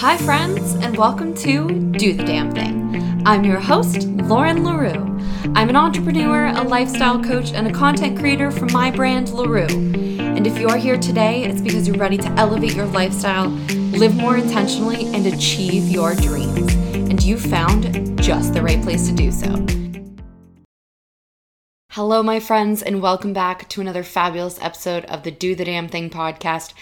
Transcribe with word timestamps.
Hi, 0.00 0.16
friends, 0.16 0.74
and 0.74 0.96
welcome 0.96 1.34
to 1.38 1.66
Do 1.90 2.12
the 2.14 2.22
Damn 2.22 2.52
Thing. 2.52 3.20
I'm 3.26 3.42
your 3.42 3.58
host, 3.58 4.06
Lauren 4.06 4.62
L'Heureux. 4.62 4.94
I'm 5.56 5.68
an 5.68 5.74
entrepreneur, 5.74 6.46
a 6.46 6.62
lifestyle 6.62 7.20
coach, 7.20 7.52
and 7.52 7.66
a 7.66 7.72
content 7.72 8.16
creator 8.16 8.52
from 8.52 8.72
my 8.72 8.92
brand, 8.92 9.30
LaRue. 9.30 9.66
And 9.66 10.46
if 10.46 10.56
you 10.56 10.68
are 10.68 10.76
here 10.76 10.98
today, 10.98 11.42
it's 11.42 11.60
because 11.60 11.88
you're 11.88 11.96
ready 11.96 12.16
to 12.16 12.28
elevate 12.34 12.76
your 12.76 12.86
lifestyle, 12.86 13.48
live 13.48 14.14
more 14.14 14.36
intentionally, 14.36 15.06
and 15.06 15.26
achieve 15.26 15.88
your 15.88 16.14
dreams. 16.14 16.72
And 16.94 17.20
you 17.20 17.36
found 17.36 18.22
just 18.22 18.54
the 18.54 18.62
right 18.62 18.80
place 18.80 19.08
to 19.08 19.14
do 19.16 19.32
so. 19.32 19.66
Hello, 21.92 22.22
my 22.22 22.38
friends, 22.38 22.80
and 22.80 23.02
welcome 23.02 23.32
back 23.32 23.68
to 23.70 23.80
another 23.80 24.04
fabulous 24.04 24.60
episode 24.62 25.04
of 25.06 25.24
the 25.24 25.32
Do 25.32 25.56
the 25.56 25.64
Damn 25.64 25.88
Thing 25.88 26.08
podcast. 26.08 26.72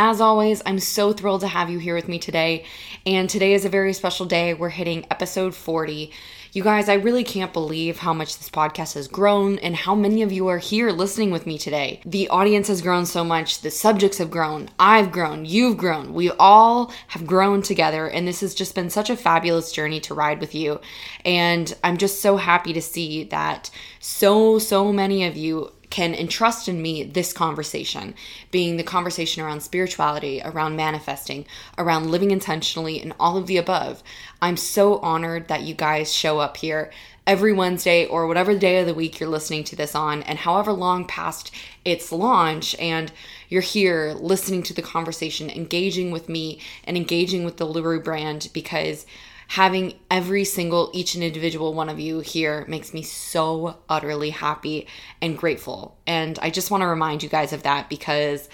As 0.00 0.20
always, 0.20 0.62
I'm 0.64 0.78
so 0.78 1.12
thrilled 1.12 1.40
to 1.40 1.48
have 1.48 1.70
you 1.70 1.80
here 1.80 1.96
with 1.96 2.06
me 2.06 2.20
today. 2.20 2.64
And 3.04 3.28
today 3.28 3.52
is 3.52 3.64
a 3.64 3.68
very 3.68 3.92
special 3.92 4.26
day. 4.26 4.54
We're 4.54 4.68
hitting 4.68 5.04
episode 5.10 5.56
40. 5.56 6.12
You 6.52 6.62
guys, 6.62 6.88
I 6.88 6.94
really 6.94 7.24
can't 7.24 7.52
believe 7.52 7.98
how 7.98 8.14
much 8.14 8.38
this 8.38 8.48
podcast 8.48 8.94
has 8.94 9.08
grown 9.08 9.58
and 9.58 9.74
how 9.74 9.96
many 9.96 10.22
of 10.22 10.30
you 10.30 10.46
are 10.46 10.58
here 10.58 10.92
listening 10.92 11.32
with 11.32 11.46
me 11.46 11.58
today. 11.58 12.00
The 12.06 12.28
audience 12.28 12.68
has 12.68 12.80
grown 12.80 13.06
so 13.06 13.24
much, 13.24 13.60
the 13.60 13.72
subjects 13.72 14.18
have 14.18 14.30
grown, 14.30 14.70
I've 14.78 15.10
grown, 15.10 15.44
you've 15.44 15.76
grown, 15.76 16.14
we 16.14 16.30
all 16.30 16.92
have 17.08 17.26
grown 17.26 17.60
together, 17.60 18.06
and 18.06 18.26
this 18.26 18.40
has 18.40 18.54
just 18.54 18.76
been 18.76 18.90
such 18.90 19.10
a 19.10 19.16
fabulous 19.16 19.72
journey 19.72 19.98
to 20.02 20.14
ride 20.14 20.40
with 20.40 20.54
you. 20.54 20.80
And 21.24 21.74
I'm 21.82 21.96
just 21.96 22.22
so 22.22 22.36
happy 22.36 22.72
to 22.72 22.80
see 22.80 23.24
that 23.24 23.68
so, 23.98 24.60
so 24.60 24.92
many 24.92 25.26
of 25.26 25.36
you 25.36 25.72
can 25.90 26.14
entrust 26.14 26.68
in 26.68 26.82
me 26.82 27.02
this 27.02 27.32
conversation, 27.32 28.14
being 28.50 28.76
the 28.76 28.82
conversation 28.82 29.42
around 29.42 29.62
spirituality, 29.62 30.40
around 30.44 30.76
manifesting, 30.76 31.46
around 31.76 32.10
living 32.10 32.30
intentionally, 32.30 33.00
and 33.00 33.14
all 33.18 33.36
of 33.36 33.46
the 33.46 33.56
above. 33.56 34.02
I'm 34.42 34.56
so 34.56 34.98
honored 34.98 35.48
that 35.48 35.62
you 35.62 35.74
guys 35.74 36.12
show 36.12 36.38
up 36.38 36.58
here 36.58 36.90
every 37.26 37.52
Wednesday 37.52 38.06
or 38.06 38.26
whatever 38.26 38.58
day 38.58 38.80
of 38.80 38.86
the 38.86 38.94
week 38.94 39.20
you're 39.20 39.28
listening 39.28 39.62
to 39.62 39.76
this 39.76 39.94
on, 39.94 40.22
and 40.22 40.38
however 40.38 40.72
long 40.72 41.04
past 41.06 41.50
its 41.84 42.10
launch, 42.10 42.74
and 42.76 43.12
you're 43.48 43.60
here 43.60 44.14
listening 44.18 44.62
to 44.62 44.74
the 44.74 44.82
conversation, 44.82 45.50
engaging 45.50 46.10
with 46.10 46.28
me, 46.28 46.60
and 46.84 46.96
engaging 46.96 47.44
with 47.44 47.58
the 47.58 47.66
LaRue 47.66 48.00
brand 48.00 48.48
because 48.52 49.04
having 49.48 49.98
every 50.10 50.44
single, 50.44 50.90
each 50.92 51.14
and 51.14 51.24
individual 51.24 51.72
one 51.72 51.88
of 51.88 51.98
you 51.98 52.20
here 52.20 52.66
makes 52.68 52.92
me 52.92 53.02
so 53.02 53.78
utterly 53.88 54.30
happy 54.30 54.86
and 55.22 55.38
grateful. 55.38 55.96
And 56.06 56.38
I 56.40 56.50
just 56.50 56.70
want 56.70 56.82
to 56.82 56.86
remind 56.86 57.22
you 57.22 57.30
guys 57.30 57.54
of 57.54 57.62
that 57.62 57.88
because 57.88 58.48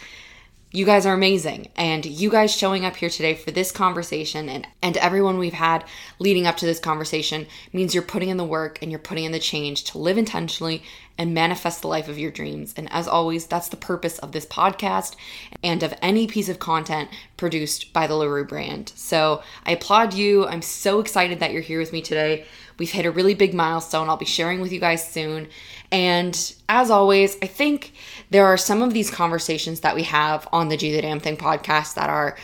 you 0.70 0.86
guys 0.86 1.04
are 1.04 1.14
amazing. 1.14 1.68
And 1.74 2.06
you 2.06 2.30
guys 2.30 2.54
showing 2.54 2.84
up 2.84 2.94
here 2.94 3.10
today 3.10 3.34
for 3.34 3.50
this 3.50 3.72
conversation 3.72 4.48
and, 4.48 4.68
and 4.82 4.96
everyone 4.96 5.38
we've 5.38 5.52
had 5.52 5.84
leading 6.20 6.46
up 6.46 6.56
to 6.58 6.66
this 6.66 6.80
conversation 6.80 7.46
means 7.72 7.92
you're 7.92 8.02
putting 8.02 8.28
in 8.28 8.36
the 8.36 8.44
work 8.44 8.78
and 8.80 8.90
you're 8.92 9.00
putting 9.00 9.24
in 9.24 9.32
the 9.32 9.40
change 9.40 9.84
to 9.84 9.98
live 9.98 10.16
intentionally 10.16 10.84
and 11.16 11.32
manifest 11.32 11.82
the 11.82 11.88
life 11.88 12.08
of 12.08 12.18
your 12.18 12.30
dreams. 12.30 12.74
And 12.76 12.88
as 12.92 13.06
always, 13.06 13.46
that's 13.46 13.68
the 13.68 13.76
purpose 13.76 14.18
of 14.18 14.32
this 14.32 14.46
podcast 14.46 15.14
and 15.62 15.82
of 15.82 15.94
any 16.02 16.26
piece 16.26 16.48
of 16.48 16.58
content 16.58 17.08
produced 17.36 17.92
by 17.92 18.06
the 18.06 18.16
LaRue 18.16 18.44
brand. 18.44 18.92
So 18.96 19.42
I 19.64 19.72
applaud 19.72 20.14
you. 20.14 20.46
I'm 20.46 20.62
so 20.62 21.00
excited 21.00 21.40
that 21.40 21.52
you're 21.52 21.62
here 21.62 21.78
with 21.78 21.92
me 21.92 22.02
today. 22.02 22.46
We've 22.78 22.90
hit 22.90 23.06
a 23.06 23.10
really 23.10 23.34
big 23.34 23.54
milestone. 23.54 24.08
I'll 24.08 24.16
be 24.16 24.24
sharing 24.24 24.60
with 24.60 24.72
you 24.72 24.80
guys 24.80 25.08
soon. 25.08 25.48
And 25.92 26.54
as 26.68 26.90
always, 26.90 27.36
I 27.40 27.46
think 27.46 27.92
there 28.30 28.46
are 28.46 28.56
some 28.56 28.82
of 28.82 28.92
these 28.92 29.10
conversations 29.10 29.80
that 29.80 29.94
we 29.94 30.02
have 30.02 30.48
on 30.52 30.68
the 30.68 30.76
Do 30.76 30.90
the 30.92 31.02
Damn 31.02 31.20
Thing 31.20 31.36
podcast 31.36 31.94
that 31.94 32.10
are 32.10 32.36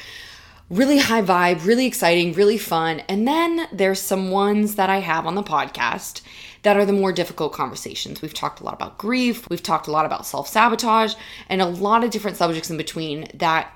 really 0.71 0.99
high 0.99 1.23
vibe, 1.23 1.67
really 1.67 1.87
exciting, 1.87 2.33
really 2.33 2.59
fun. 2.59 3.01
And 3.09 3.27
then 3.27 3.67
there's 3.73 4.01
some 4.01 4.31
ones 4.31 4.77
that 4.77 4.89
I 4.89 5.01
have 5.01 5.27
on 5.27 5.35
the 5.35 5.43
podcast 5.43 6.23
that 6.63 6.77
are 6.77 6.85
the 6.85 6.93
more 6.93 7.13
difficult 7.13 7.53
conversations. 7.53 8.23
We've 8.23 8.35
talked 8.35 8.61
a 8.61 8.65
lot 8.65 8.75
about 8.75 8.99
grief, 8.99 9.49
we've 9.49 9.63
talked 9.63 9.87
a 9.87 9.93
lot 9.93 10.07
about 10.07 10.27
self 10.27 10.49
sabotage, 10.49 11.15
and 11.49 11.61
a 11.61 11.67
lot 11.67 12.05
of 12.05 12.11
different 12.11 12.37
subjects 12.37 12.71
in 12.71 12.77
between 12.77 13.29
that 13.35 13.73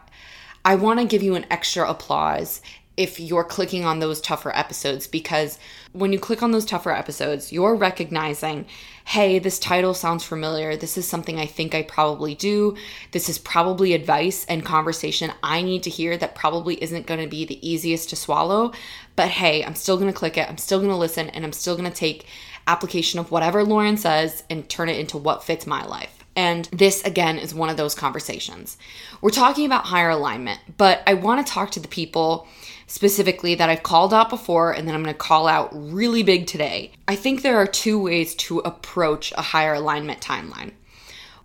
I 0.64 0.76
want 0.76 1.00
to 1.00 1.06
give 1.06 1.22
you 1.22 1.34
an 1.34 1.47
extra 1.50 1.88
applause 1.88 2.62
if 2.97 3.19
you're 3.19 3.44
clicking 3.44 3.84
on 3.84 3.98
those 3.98 4.20
tougher 4.20 4.54
episodes 4.56 5.06
because 5.06 5.58
when 5.92 6.12
you 6.12 6.19
click 6.19 6.42
on 6.42 6.53
those 6.53 6.64
tougher 6.64 6.92
episodes, 6.92 7.53
you're 7.53 7.75
recognizing, 7.75 8.66
hey, 9.04 9.38
this 9.38 9.58
title 9.58 9.94
sounds 9.94 10.22
familiar. 10.22 10.76
This 10.76 10.97
is 10.97 11.06
something 11.06 11.38
I 11.38 11.47
think 11.47 11.75
I 11.75 11.82
probably 11.82 12.34
do. 12.37 12.76
This 13.10 13.28
is 13.28 13.38
probably 13.38 13.94
advice 13.94 14.44
and 14.47 14.64
conversation 14.64 15.32
I 15.42 15.62
need 15.62 15.82
to 15.84 15.91
hear 15.91 16.16
that 16.16 16.37
probably 16.37 16.81
isn't 16.82 17.06
going 17.06 17.20
to 17.20 17.28
be 17.28 17.44
the 17.44 17.69
easiest 17.69 18.10
to 18.10 18.16
swallow. 18.16 18.72
But 19.16 19.28
hey, 19.28 19.64
I'm 19.64 19.75
still 19.75 19.97
going 19.97 20.12
to 20.12 20.19
click 20.19 20.38
it. 20.38 20.48
I'm 20.48 20.58
still 20.58 20.78
going 20.78 20.91
to 20.91 20.97
listen 20.97 21.31
and 21.31 21.44
I'm 21.44 21.53
still 21.53 21.76
going 21.76 21.91
to 21.91 21.97
take 21.97 22.26
application 22.66 23.19
of 23.19 23.30
whatever 23.30 23.64
Lauren 23.64 23.97
says 23.97 24.42
and 24.50 24.69
turn 24.69 24.88
it 24.88 24.98
into 24.98 25.19
what 25.19 25.44
fits 25.44 25.66
my 25.66 25.84
life. 25.84 26.25
And 26.36 26.69
this, 26.72 27.02
again, 27.04 27.38
is 27.38 27.54
one 27.54 27.70
of 27.70 27.76
those 27.76 27.94
conversations. 27.94 28.76
We're 29.20 29.30
talking 29.30 29.66
about 29.66 29.84
higher 29.84 30.10
alignment, 30.10 30.60
but 30.76 31.02
I 31.06 31.14
want 31.14 31.47
to 31.47 31.52
talk 31.52 31.70
to 31.72 31.80
the 31.80 31.88
people 31.88 32.48
specifically 32.86 33.54
that 33.54 33.70
I've 33.70 33.82
called 33.82 34.12
out 34.12 34.30
before 34.30 34.72
and 34.72 34.86
then 34.86 34.94
I'm 34.94 35.02
going 35.02 35.14
to 35.14 35.19
call 35.19 35.47
out 35.47 35.70
really 35.72 36.22
big 36.22 36.47
today. 36.47 36.92
I 37.08 37.16
think 37.16 37.42
there 37.42 37.56
are 37.56 37.66
two 37.66 37.98
ways 37.98 38.34
to 38.36 38.58
approach 38.60 39.32
a 39.32 39.42
higher 39.42 39.75
alignment 39.75 40.20
timeline. 40.20 40.72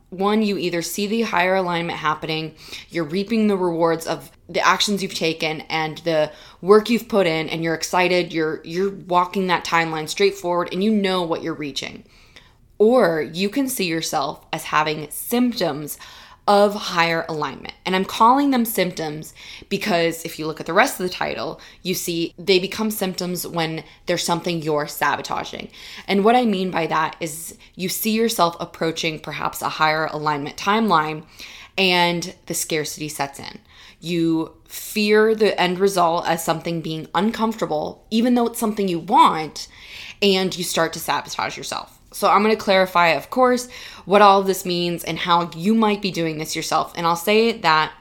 One, 0.09 0.41
you 0.41 0.57
either 0.57 0.81
see 0.81 1.05
the 1.05 1.21
higher 1.21 1.55
alignment 1.55 1.99
happening, 1.99 2.55
you're 2.89 3.03
reaping 3.03 3.47
the 3.47 3.57
rewards 3.57 4.07
of 4.07 4.31
the 4.47 4.65
actions 4.65 5.03
you've 5.03 5.13
taken 5.13 5.61
and 5.61 5.99
the 5.99 6.31
work 6.61 6.89
you've 6.89 7.07
put 7.07 7.27
in 7.27 7.47
and 7.49 7.63
you're 7.63 7.75
excited, 7.75 8.33
you're 8.33 8.61
you're 8.63 8.89
walking 8.89 9.47
that 9.47 9.65
timeline 9.65 10.09
straight 10.09 10.35
forward 10.35 10.69
and 10.71 10.83
you 10.83 10.91
know 10.91 11.21
what 11.21 11.43
you're 11.43 11.53
reaching. 11.53 12.03
Or 12.79 13.21
you 13.21 13.49
can 13.49 13.67
see 13.67 13.85
yourself 13.85 14.45
as 14.51 14.63
having 14.63 15.11
symptoms 15.11 15.99
of 16.49 16.73
higher 16.73 17.27
alignment. 17.29 17.75
And 17.85 17.95
I'm 17.95 18.03
calling 18.03 18.49
them 18.49 18.65
symptoms 18.65 19.35
because 19.69 20.25
if 20.25 20.39
you 20.39 20.47
look 20.47 20.59
at 20.59 20.65
the 20.65 20.73
rest 20.73 20.99
of 20.99 21.03
the 21.03 21.13
title, 21.13 21.61
you 21.83 21.93
see 21.93 22.33
they 22.39 22.57
become 22.57 22.89
symptoms 22.89 23.45
when 23.45 23.83
there's 24.07 24.23
something 24.23 24.63
you're 24.63 24.87
sabotaging. 24.87 25.69
And 26.07 26.25
what 26.25 26.35
I 26.35 26.45
mean 26.45 26.71
by 26.71 26.87
that 26.87 27.15
is 27.19 27.55
you 27.75 27.87
see 27.87 28.09
yourself 28.09 28.57
approaching 28.59 29.19
perhaps 29.19 29.61
a 29.61 29.69
higher 29.69 30.07
alignment 30.07 30.57
timeline 30.57 31.23
and 31.77 32.33
the 32.47 32.55
scarcity 32.55 33.09
sets 33.09 33.37
in. 33.37 33.59
You 33.99 34.55
fear 34.67 35.35
the 35.35 35.59
end 35.61 35.77
result 35.77 36.27
as 36.27 36.43
something 36.43 36.81
being 36.81 37.07
uncomfortable, 37.13 38.07
even 38.09 38.33
though 38.33 38.47
it's 38.47 38.59
something 38.59 38.87
you 38.87 38.97
want, 38.97 39.67
and 40.19 40.57
you 40.57 40.63
start 40.63 40.93
to 40.93 40.99
sabotage 40.99 41.57
yourself. 41.57 41.98
So 42.11 42.29
I'm 42.29 42.43
going 42.43 42.55
to 42.55 42.61
clarify, 42.61 43.09
of 43.09 43.29
course, 43.29 43.69
what 44.05 44.21
all 44.21 44.41
of 44.41 44.47
this 44.47 44.65
means 44.65 45.03
and 45.03 45.19
how 45.19 45.51
you 45.55 45.75
might 45.75 46.01
be 46.01 46.11
doing 46.11 46.37
this 46.37 46.55
yourself. 46.55 46.93
And 46.95 47.05
I'll 47.05 47.15
say 47.15 47.51
that 47.59 47.93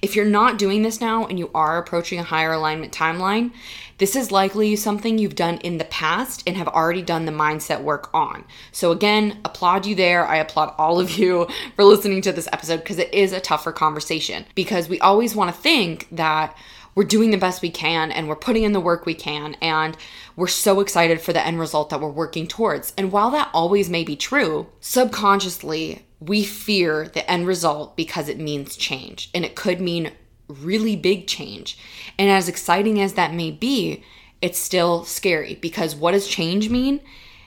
if 0.00 0.14
you're 0.14 0.24
not 0.24 0.58
doing 0.58 0.82
this 0.82 1.00
now 1.00 1.26
and 1.26 1.38
you 1.38 1.50
are 1.54 1.78
approaching 1.78 2.20
a 2.20 2.24
higher 2.24 2.52
alignment 2.52 2.92
timeline, 2.92 3.52
this 3.98 4.14
is 4.14 4.30
likely 4.30 4.76
something 4.76 5.18
you've 5.18 5.34
done 5.34 5.58
in 5.58 5.78
the 5.78 5.84
past 5.84 6.44
and 6.46 6.56
have 6.56 6.68
already 6.68 7.02
done 7.02 7.24
the 7.24 7.32
mindset 7.32 7.82
work 7.82 8.08
on. 8.14 8.44
So, 8.70 8.92
again, 8.92 9.40
applaud 9.44 9.86
you 9.86 9.96
there. 9.96 10.24
I 10.24 10.36
applaud 10.36 10.72
all 10.78 11.00
of 11.00 11.10
you 11.10 11.48
for 11.76 11.84
listening 11.84 12.22
to 12.22 12.32
this 12.32 12.48
episode 12.52 12.78
because 12.78 12.98
it 12.98 13.12
is 13.12 13.32
a 13.32 13.40
tougher 13.40 13.72
conversation 13.72 14.46
because 14.54 14.88
we 14.88 15.00
always 15.00 15.34
want 15.34 15.52
to 15.52 15.60
think 15.60 16.06
that 16.12 16.56
we're 16.94 17.04
doing 17.04 17.30
the 17.30 17.36
best 17.36 17.62
we 17.62 17.70
can 17.70 18.10
and 18.10 18.28
we're 18.28 18.36
putting 18.36 18.64
in 18.64 18.72
the 18.72 18.80
work 18.80 19.06
we 19.06 19.14
can 19.14 19.54
and 19.60 19.96
we're 20.38 20.46
so 20.46 20.78
excited 20.78 21.20
for 21.20 21.32
the 21.32 21.44
end 21.44 21.58
result 21.58 21.90
that 21.90 22.00
we're 22.00 22.08
working 22.08 22.46
towards. 22.46 22.92
And 22.96 23.10
while 23.10 23.32
that 23.32 23.50
always 23.52 23.90
may 23.90 24.04
be 24.04 24.14
true, 24.14 24.68
subconsciously 24.78 26.06
we 26.20 26.44
fear 26.44 27.08
the 27.08 27.28
end 27.28 27.48
result 27.48 27.96
because 27.96 28.28
it 28.28 28.38
means 28.38 28.76
change 28.76 29.30
and 29.34 29.44
it 29.44 29.56
could 29.56 29.80
mean 29.80 30.12
really 30.46 30.94
big 30.94 31.26
change. 31.26 31.76
And 32.20 32.30
as 32.30 32.48
exciting 32.48 33.00
as 33.00 33.14
that 33.14 33.34
may 33.34 33.50
be, 33.50 34.04
it's 34.40 34.60
still 34.60 35.02
scary 35.02 35.56
because 35.56 35.96
what 35.96 36.12
does 36.12 36.28
change 36.28 36.70
mean? 36.70 37.00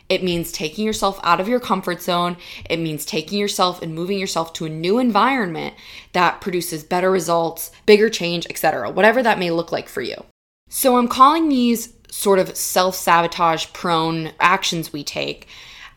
It 0.10 0.22
means 0.22 0.52
taking 0.52 0.86
yourself 0.86 1.18
out 1.24 1.40
of 1.40 1.48
your 1.48 1.62
comfort 1.62 2.02
zone. 2.02 2.36
It 2.70 2.76
means 2.76 3.06
taking 3.06 3.40
yourself 3.40 3.82
and 3.82 3.96
moving 3.96 4.20
yourself 4.20 4.52
to 4.54 4.66
a 4.66 4.70
new 4.70 5.00
environment 5.00 5.76
that 6.12 6.42
produces 6.42 6.84
better 6.84 7.10
results, 7.10 7.72
bigger 7.86 8.10
change, 8.10 8.46
etc. 8.50 8.92
Whatever 8.92 9.24
that 9.24 9.40
may 9.40 9.50
look 9.50 9.72
like 9.72 9.88
for 9.88 10.02
you. 10.02 10.26
So 10.74 10.98
I'm 10.98 11.10
calling 11.10 11.50
these 11.50 11.88
sort 12.12 12.38
of 12.38 12.56
self-sabotage 12.56 13.68
prone 13.74 14.32
actions 14.40 14.94
we 14.94 15.04
take 15.04 15.48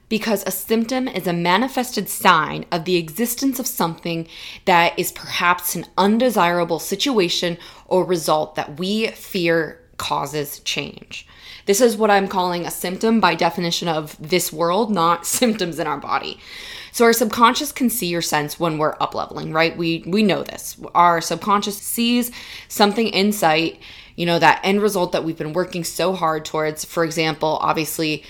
because 0.08 0.44
a 0.46 0.50
symptom 0.50 1.08
is 1.08 1.26
a 1.26 1.32
manifested 1.32 2.08
sign 2.08 2.64
of 2.70 2.84
the 2.84 2.96
existence 2.96 3.58
of 3.58 3.66
something 3.66 4.28
that 4.64 4.96
is 4.98 5.10
perhaps 5.10 5.74
an 5.74 5.84
undesirable 5.98 6.78
situation 6.78 7.58
or 7.86 8.04
result 8.04 8.54
that 8.54 8.78
we 8.78 9.08
fear 9.08 9.80
causes 9.96 10.60
change. 10.60 11.26
This 11.66 11.80
is 11.80 11.96
what 11.96 12.10
I'm 12.10 12.28
calling 12.28 12.64
a 12.64 12.70
symptom 12.70 13.20
by 13.20 13.34
definition 13.34 13.88
of 13.88 14.16
this 14.20 14.52
world, 14.52 14.90
not 14.90 15.26
symptoms 15.40 15.78
in 15.78 15.86
our 15.86 15.98
body. 15.98 16.38
So 16.92 17.04
our 17.04 17.12
subconscious 17.12 17.72
can 17.72 17.90
see 17.90 18.14
or 18.14 18.22
sense 18.22 18.60
when 18.60 18.78
we're 18.78 18.96
up 19.00 19.16
leveling, 19.16 19.52
right? 19.52 19.76
We 19.76 20.04
we 20.06 20.22
know 20.22 20.44
this. 20.44 20.76
Our 20.94 21.20
subconscious 21.20 21.76
sees 21.76 22.30
something 22.68 23.08
in 23.08 23.32
sight 23.32 23.80
You 24.16 24.26
know, 24.26 24.38
that 24.38 24.60
end 24.62 24.80
result 24.80 25.12
that 25.12 25.24
we've 25.24 25.38
been 25.38 25.52
working 25.52 25.84
so 25.84 26.12
hard 26.12 26.44
towards. 26.44 26.84
For 26.84 27.04
example, 27.04 27.58
obviously, 27.60 28.24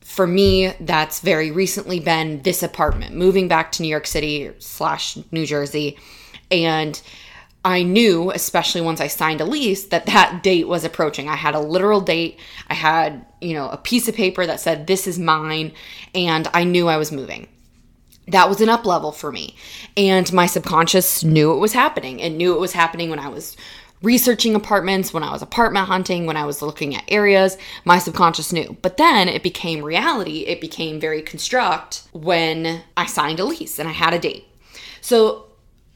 for 0.00 0.26
me, 0.26 0.74
that's 0.80 1.20
very 1.20 1.50
recently 1.50 2.00
been 2.00 2.42
this 2.42 2.62
apartment, 2.62 3.14
moving 3.14 3.48
back 3.48 3.72
to 3.72 3.82
New 3.82 3.88
York 3.88 4.06
City 4.06 4.50
slash 4.58 5.16
New 5.30 5.46
Jersey. 5.46 5.96
And 6.50 7.00
I 7.64 7.84
knew, 7.84 8.32
especially 8.32 8.80
once 8.80 9.00
I 9.00 9.06
signed 9.06 9.40
a 9.40 9.44
lease, 9.44 9.86
that 9.86 10.06
that 10.06 10.42
date 10.42 10.66
was 10.66 10.84
approaching. 10.84 11.28
I 11.28 11.36
had 11.36 11.54
a 11.54 11.60
literal 11.60 12.00
date. 12.00 12.38
I 12.68 12.74
had, 12.74 13.24
you 13.40 13.54
know, 13.54 13.68
a 13.68 13.76
piece 13.76 14.08
of 14.08 14.16
paper 14.16 14.44
that 14.44 14.58
said, 14.58 14.88
this 14.88 15.06
is 15.06 15.18
mine. 15.18 15.72
And 16.14 16.48
I 16.52 16.64
knew 16.64 16.88
I 16.88 16.96
was 16.96 17.12
moving. 17.12 17.46
That 18.28 18.48
was 18.48 18.60
an 18.60 18.68
up 18.68 18.84
level 18.84 19.12
for 19.12 19.30
me. 19.30 19.54
And 19.96 20.32
my 20.32 20.46
subconscious 20.46 21.22
knew 21.22 21.52
it 21.52 21.58
was 21.58 21.72
happening. 21.72 22.18
It 22.18 22.30
knew 22.30 22.54
it 22.54 22.60
was 22.60 22.72
happening 22.72 23.10
when 23.10 23.18
I 23.20 23.28
was 23.28 23.56
researching 24.02 24.54
apartments, 24.54 25.12
when 25.12 25.22
I 25.22 25.32
was 25.32 25.42
apartment 25.42 25.86
hunting, 25.86 26.26
when 26.26 26.36
I 26.36 26.44
was 26.44 26.62
looking 26.62 26.94
at 26.94 27.04
areas, 27.08 27.56
my 27.84 27.98
subconscious 27.98 28.52
knew. 28.52 28.76
But 28.82 28.96
then 28.96 29.28
it 29.28 29.42
became 29.42 29.82
reality. 29.82 30.40
It 30.40 30.60
became 30.60 31.00
very 31.00 31.22
construct 31.22 32.02
when 32.12 32.82
I 32.96 33.06
signed 33.06 33.40
a 33.40 33.44
lease 33.44 33.78
and 33.78 33.88
I 33.88 33.92
had 33.92 34.14
a 34.14 34.18
date. 34.18 34.46
So 35.00 35.46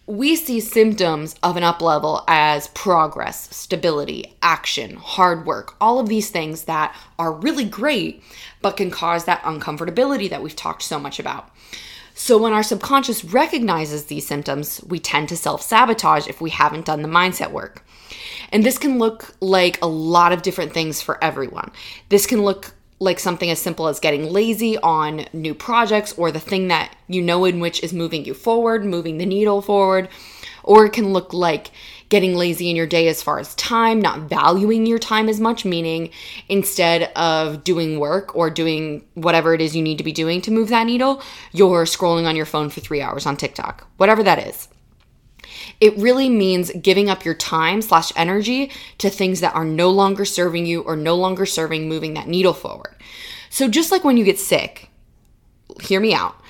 we 0.06 0.36
see 0.36 0.60
symptoms 0.60 1.34
of 1.42 1.56
an 1.56 1.64
up 1.64 1.82
level 1.82 2.22
as 2.28 2.68
progress, 2.68 3.54
stability, 3.54 4.36
action, 4.40 4.96
hard 4.96 5.44
work, 5.44 5.74
all 5.80 5.98
of 5.98 6.08
these 6.08 6.30
things 6.30 6.64
that 6.64 6.94
are 7.18 7.32
really 7.32 7.64
great, 7.64 8.22
but 8.62 8.76
can 8.76 8.90
cause 8.90 9.24
that 9.24 9.42
uncomfortability 9.42 10.30
that 10.30 10.42
we've 10.42 10.54
talked 10.54 10.82
so 10.82 11.00
much 11.00 11.18
about. 11.18 11.50
So, 12.18 12.38
when 12.38 12.54
our 12.54 12.62
subconscious 12.62 13.26
recognizes 13.26 14.06
these 14.06 14.26
symptoms, 14.26 14.82
we 14.88 14.98
tend 14.98 15.28
to 15.28 15.36
self 15.36 15.60
sabotage 15.60 16.26
if 16.26 16.40
we 16.40 16.48
haven't 16.48 16.86
done 16.86 17.02
the 17.02 17.08
mindset 17.08 17.52
work. 17.52 17.84
And 18.50 18.64
this 18.64 18.78
can 18.78 18.98
look 18.98 19.34
like 19.40 19.78
a 19.82 19.86
lot 19.86 20.32
of 20.32 20.40
different 20.40 20.72
things 20.72 21.02
for 21.02 21.22
everyone. 21.22 21.70
This 22.08 22.24
can 22.24 22.42
look 22.42 22.72
like 23.00 23.18
something 23.18 23.50
as 23.50 23.60
simple 23.60 23.86
as 23.86 24.00
getting 24.00 24.32
lazy 24.32 24.78
on 24.78 25.26
new 25.34 25.54
projects 25.54 26.14
or 26.14 26.32
the 26.32 26.40
thing 26.40 26.68
that 26.68 26.96
you 27.06 27.20
know 27.20 27.44
in 27.44 27.60
which 27.60 27.82
is 27.82 27.92
moving 27.92 28.24
you 28.24 28.32
forward, 28.32 28.86
moving 28.86 29.18
the 29.18 29.26
needle 29.26 29.60
forward. 29.60 30.08
Or 30.64 30.86
it 30.86 30.94
can 30.94 31.12
look 31.12 31.34
like 31.34 31.70
getting 32.08 32.34
lazy 32.34 32.70
in 32.70 32.76
your 32.76 32.86
day 32.86 33.08
as 33.08 33.22
far 33.22 33.38
as 33.38 33.54
time, 33.56 34.00
not 34.00 34.28
valuing 34.28 34.86
your 34.86 34.98
time 34.98 35.28
as 35.28 35.40
much, 35.40 35.64
meaning 35.64 36.10
instead 36.48 37.10
of 37.14 37.64
doing 37.64 37.98
work 37.98 38.34
or 38.36 38.48
doing 38.50 39.04
whatever 39.14 39.54
it 39.54 39.60
is 39.60 39.74
you 39.74 39.82
need 39.82 39.98
to 39.98 40.04
be 40.04 40.12
doing 40.12 40.40
to 40.42 40.50
move 40.50 40.68
that 40.68 40.86
needle, 40.86 41.22
you're 41.52 41.84
scrolling 41.84 42.26
on 42.26 42.36
your 42.36 42.46
phone 42.46 42.70
for 42.70 42.80
three 42.80 43.00
hours 43.00 43.26
on 43.26 43.36
TikTok, 43.36 43.86
whatever 43.96 44.22
that 44.22 44.46
is. 44.46 44.68
It 45.80 45.96
really 45.96 46.28
means 46.28 46.70
giving 46.72 47.10
up 47.10 47.24
your 47.24 47.34
time 47.34 47.82
slash 47.82 48.12
energy 48.16 48.70
to 48.98 49.10
things 49.10 49.40
that 49.40 49.54
are 49.54 49.64
no 49.64 49.90
longer 49.90 50.24
serving 50.24 50.66
you 50.66 50.82
or 50.82 50.96
no 50.96 51.16
longer 51.16 51.46
serving 51.46 51.88
moving 51.88 52.14
that 52.14 52.28
needle 52.28 52.54
forward. 52.54 52.94
So 53.50 53.68
just 53.68 53.90
like 53.90 54.04
when 54.04 54.16
you 54.16 54.24
get 54.24 54.38
sick, 54.38 54.90
hear 55.80 56.00
me 56.00 56.14
out. 56.14 56.40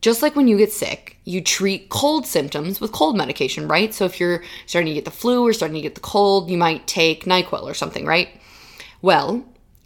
Just 0.00 0.22
like 0.22 0.34
when 0.34 0.48
you 0.48 0.56
get 0.56 0.72
sick, 0.72 1.18
you 1.24 1.42
treat 1.42 1.90
cold 1.90 2.26
symptoms 2.26 2.80
with 2.80 2.92
cold 2.92 3.16
medication, 3.16 3.68
right? 3.68 3.92
So 3.92 4.06
if 4.06 4.18
you're 4.18 4.42
starting 4.66 4.88
to 4.88 4.94
get 4.94 5.04
the 5.04 5.10
flu 5.10 5.46
or 5.46 5.52
starting 5.52 5.74
to 5.74 5.82
get 5.82 5.94
the 5.94 6.00
cold, 6.00 6.50
you 6.50 6.56
might 6.56 6.86
take 6.86 7.24
NyQuil 7.24 7.64
or 7.64 7.74
something, 7.74 8.06
right? 8.06 8.28
Well, 9.02 9.44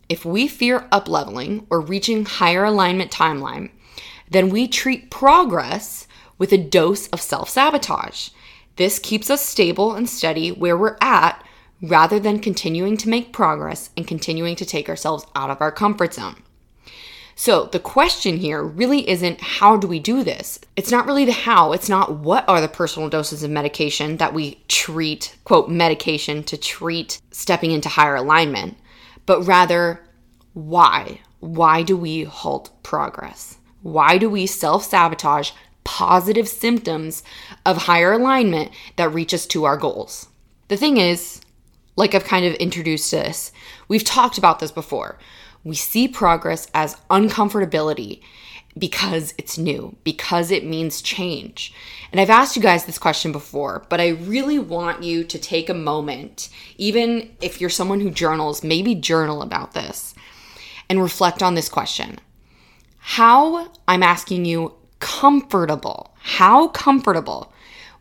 if 0.09 0.25
we 0.25 0.47
fear 0.47 0.87
up 0.93 1.09
leveling 1.09 1.67
or 1.71 1.81
reaching 1.81 2.27
higher 2.27 2.65
alignment 2.65 3.11
timeline, 3.11 3.71
then 4.31 4.51
we 4.51 4.69
treat 4.69 5.11
progress 5.11 6.07
with 6.39 6.53
a 6.53 6.59
dose 6.59 7.09
of 7.09 7.21
self 7.21 7.49
sabotage. 7.49 8.31
This 8.77 8.99
keeps 8.99 9.31
us 9.31 9.45
stable 9.45 9.95
and 9.95 10.09
steady 10.09 10.51
where 10.51 10.77
we're 10.77 10.97
at 11.01 11.45
rather 11.83 12.19
than 12.19 12.39
continuing 12.39 12.97
to 12.99 13.09
make 13.09 13.33
progress 13.33 13.91
and 13.97 14.07
continuing 14.07 14.57
to 14.57 14.65
take 14.65 14.89
ourselves 14.89 15.27
out 15.35 15.51
of 15.51 15.61
our 15.61 15.73
comfort 15.73 16.15
zone. 16.15 16.44
So, 17.37 17.67
the 17.67 17.81
question 17.81 18.37
here 18.37 18.63
really 18.63 19.09
isn't 19.09 19.41
how 19.41 19.77
do 19.77 19.87
we 19.87 19.99
do 19.99 20.23
this? 20.23 20.61
It's 20.77 20.91
not 20.91 21.07
really 21.07 21.25
the 21.25 21.33
how. 21.33 21.73
It's 21.73 21.89
not 21.89 22.19
what 22.19 22.49
are 22.49 22.61
the 22.61 22.69
personal 22.69 23.09
doses 23.09 23.43
of 23.43 23.51
medication 23.51 24.19
that 24.19 24.33
we 24.35 24.63
treat, 24.69 25.37
quote, 25.45 25.69
medication 25.69 26.45
to 26.45 26.57
treat 26.57 27.21
stepping 27.33 27.73
into 27.73 27.89
higher 27.89 28.17
alignment, 28.17 28.77
but 29.27 29.43
rather 29.43 30.01
why? 30.53 31.21
Why 31.41 31.83
do 31.83 31.97
we 31.97 32.23
halt 32.23 32.71
progress? 32.83 33.59
Why 33.83 34.17
do 34.17 34.31
we 34.31 34.47
self 34.47 34.85
sabotage 34.85 35.51
positive 35.85 36.49
symptoms 36.49 37.23
of 37.65 37.77
higher 37.77 38.13
alignment 38.13 38.73
that 38.97 39.13
reach 39.13 39.33
us 39.33 39.47
to 39.47 39.65
our 39.65 39.77
goals. 39.77 40.29
The 40.69 40.77
thing 40.77 40.97
is, 40.97 41.41
like 41.97 42.15
I've 42.15 42.25
kind 42.25 42.45
of 42.45 42.55
introduced 42.55 43.11
this, 43.11 43.53
we've 43.87 44.03
talked 44.03 44.39
about 44.39 44.59
this 44.59 44.73
before. 44.73 45.19
We 45.65 45.75
see 45.75 46.07
progress 46.07 46.69
as 46.75 46.97
uncomfortability 47.11 48.21
because 48.77 49.35
it's 49.39 49.57
new, 49.57 49.97
because 50.05 50.51
it 50.51 50.65
means 50.65 51.01
change. 51.01 51.73
And 52.11 52.21
I've 52.21 52.31
asked 52.31 52.57
you 52.57 52.63
guys 52.63 52.85
this 52.85 52.99
question 52.99 53.33
before, 53.33 53.87
but 53.89 54.01
I 54.01 54.09
really 54.09 54.59
want 54.59 55.03
you 55.03 55.25
to 55.25 55.39
take 55.39 55.69
a 55.69 55.75
moment, 55.75 56.49
even 56.77 57.35
if 57.41 57.61
you're 57.61 57.71
someone 57.71 58.01
who 58.01 58.11
journals, 58.11 58.65
maybe 58.65 58.95
journal 58.95 59.43
about 59.43 59.73
this 59.73 60.15
and 60.91 61.01
reflect 61.01 61.43
on 61.43 61.55
this 61.55 61.69
question. 61.69 62.19
How, 62.99 63.71
I'm 63.87 64.03
asking 64.03 64.45
you, 64.45 64.75
comfortable, 64.99 66.15
how 66.21 66.69
comfortable 66.69 67.53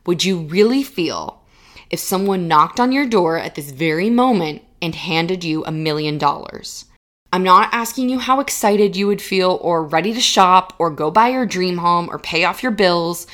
would 0.06 0.25
you 0.25 0.39
really 0.39 0.83
feel 0.83 1.42
if 1.89 2.00
someone 2.00 2.48
knocked 2.48 2.80
on 2.80 2.92
your 2.92 3.06
door 3.06 3.38
at 3.38 3.56
this 3.56 3.71
very 3.71 4.10
moment 4.10 4.63
and 4.81 4.95
handed 4.95 5.44
you 5.44 5.63
a 5.65 5.71
million 5.71 6.18
dollars? 6.18 6.86
I'm 7.33 7.41
not 7.41 7.74
asking 7.74 8.09
you 8.09 8.19
how 8.19 8.41
excited 8.41 8.95
you 8.95 9.07
would 9.07 9.19
feel 9.19 9.57
or 9.59 9.83
ready 9.83 10.13
to 10.13 10.21
shop 10.21 10.75
or 10.77 10.91
go 10.91 11.09
buy 11.09 11.30
your 11.30 11.47
dream 11.47 11.80
home 11.80 12.07
or 12.12 12.19
pay 12.19 12.44
off 12.44 12.62
your 12.62 12.71
bills, 12.71 13.25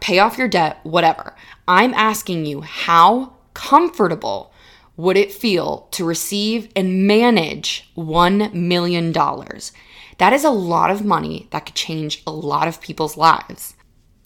pay 0.00 0.18
off 0.18 0.38
your 0.38 0.48
debt, 0.48 0.80
whatever. 0.82 1.36
I'm 1.68 1.92
asking 1.92 2.46
you 2.46 2.62
how 2.62 3.34
comfortable 3.52 4.50
would 4.96 5.18
it 5.18 5.30
feel 5.30 5.88
to 5.90 6.06
receive 6.06 6.70
and 6.74 7.06
manage 7.06 7.90
$1 7.98 8.54
million? 8.54 9.12
That 9.12 10.32
is 10.32 10.44
a 10.44 10.50
lot 10.50 10.90
of 10.90 11.04
money 11.04 11.46
that 11.50 11.66
could 11.66 11.74
change 11.74 12.22
a 12.26 12.32
lot 12.32 12.66
of 12.66 12.80
people's 12.80 13.18
lives. 13.18 13.74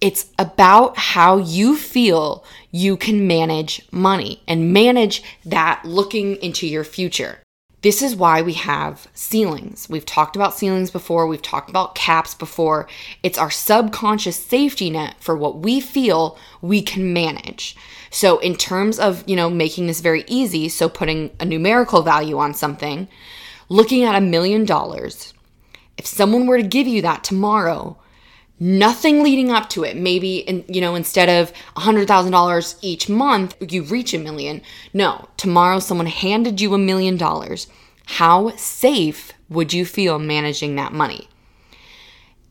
It's 0.00 0.26
about 0.38 0.96
how 0.96 1.38
you 1.38 1.76
feel 1.76 2.44
you 2.70 2.96
can 2.96 3.26
manage 3.26 3.84
money 3.90 4.44
and 4.46 4.72
manage 4.72 5.24
that 5.44 5.82
looking 5.84 6.36
into 6.36 6.68
your 6.68 6.84
future. 6.84 7.40
This 7.82 8.02
is 8.02 8.16
why 8.16 8.42
we 8.42 8.54
have 8.54 9.06
ceilings. 9.14 9.88
We've 9.88 10.04
talked 10.04 10.34
about 10.34 10.54
ceilings 10.54 10.90
before, 10.90 11.28
we've 11.28 11.42
talked 11.42 11.70
about 11.70 11.94
caps 11.94 12.34
before. 12.34 12.88
It's 13.22 13.38
our 13.38 13.50
subconscious 13.50 14.36
safety 14.36 14.90
net 14.90 15.14
for 15.20 15.36
what 15.36 15.58
we 15.58 15.80
feel 15.80 16.36
we 16.60 16.82
can 16.82 17.12
manage. 17.12 17.76
So 18.10 18.38
in 18.40 18.56
terms 18.56 18.98
of, 18.98 19.22
you 19.28 19.36
know, 19.36 19.48
making 19.48 19.86
this 19.86 20.00
very 20.00 20.24
easy, 20.26 20.68
so 20.68 20.88
putting 20.88 21.30
a 21.38 21.44
numerical 21.44 22.02
value 22.02 22.38
on 22.38 22.52
something, 22.52 23.06
looking 23.68 24.02
at 24.02 24.16
a 24.16 24.20
million 24.20 24.64
dollars, 24.64 25.32
if 25.96 26.06
someone 26.06 26.46
were 26.46 26.60
to 26.60 26.66
give 26.66 26.88
you 26.88 27.00
that 27.02 27.22
tomorrow, 27.22 27.96
nothing 28.60 29.22
leading 29.22 29.50
up 29.50 29.68
to 29.70 29.84
it, 29.84 29.96
maybe 29.96 30.38
in, 30.38 30.64
you 30.68 30.80
know 30.80 30.94
instead 30.94 31.28
of 31.28 31.52
$100,000 31.76 32.78
each 32.82 33.08
month, 33.08 33.56
you 33.72 33.82
reach 33.82 34.14
a 34.14 34.18
million. 34.18 34.62
No, 34.92 35.28
tomorrow 35.36 35.78
someone 35.78 36.06
handed 36.06 36.60
you 36.60 36.74
a 36.74 36.78
million 36.78 37.16
dollars. 37.16 37.68
How 38.06 38.50
safe 38.56 39.32
would 39.48 39.72
you 39.72 39.84
feel 39.84 40.18
managing 40.18 40.76
that 40.76 40.92
money? 40.92 41.28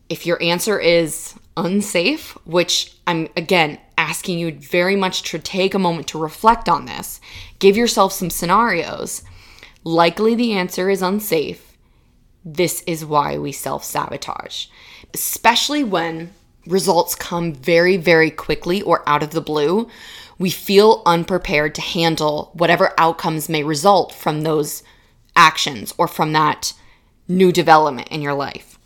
If 0.08 0.24
your 0.24 0.42
answer 0.42 0.78
is 0.78 1.34
unsafe, 1.56 2.36
which 2.44 2.96
I'm 3.06 3.28
again 3.36 3.78
asking 3.98 4.38
you 4.38 4.52
very 4.52 4.96
much 4.96 5.22
to 5.30 5.38
take 5.38 5.74
a 5.74 5.78
moment 5.78 6.06
to 6.08 6.18
reflect 6.18 6.68
on 6.68 6.86
this, 6.86 7.20
give 7.58 7.76
yourself 7.76 8.12
some 8.12 8.30
scenarios. 8.30 9.22
Likely 9.84 10.34
the 10.34 10.52
answer 10.52 10.88
is 10.88 11.02
unsafe 11.02 11.68
this 12.54 12.82
is 12.86 13.04
why 13.04 13.38
we 13.38 13.52
self 13.52 13.84
sabotage, 13.84 14.66
especially 15.14 15.84
when 15.84 16.30
results 16.66 17.14
come 17.14 17.54
very, 17.54 17.96
very 17.96 18.30
quickly 18.30 18.82
or 18.82 19.08
out 19.08 19.22
of 19.22 19.30
the 19.30 19.40
blue. 19.40 19.88
We 20.38 20.50
feel 20.50 21.02
unprepared 21.06 21.74
to 21.76 21.80
handle 21.80 22.50
whatever 22.54 22.92
outcomes 22.98 23.48
may 23.48 23.64
result 23.64 24.14
from 24.14 24.42
those 24.42 24.82
actions 25.34 25.92
or 25.98 26.06
from 26.06 26.32
that 26.32 26.72
new 27.26 27.52
development 27.52 28.08
in 28.08 28.22
your 28.22 28.34
life. 28.34 28.78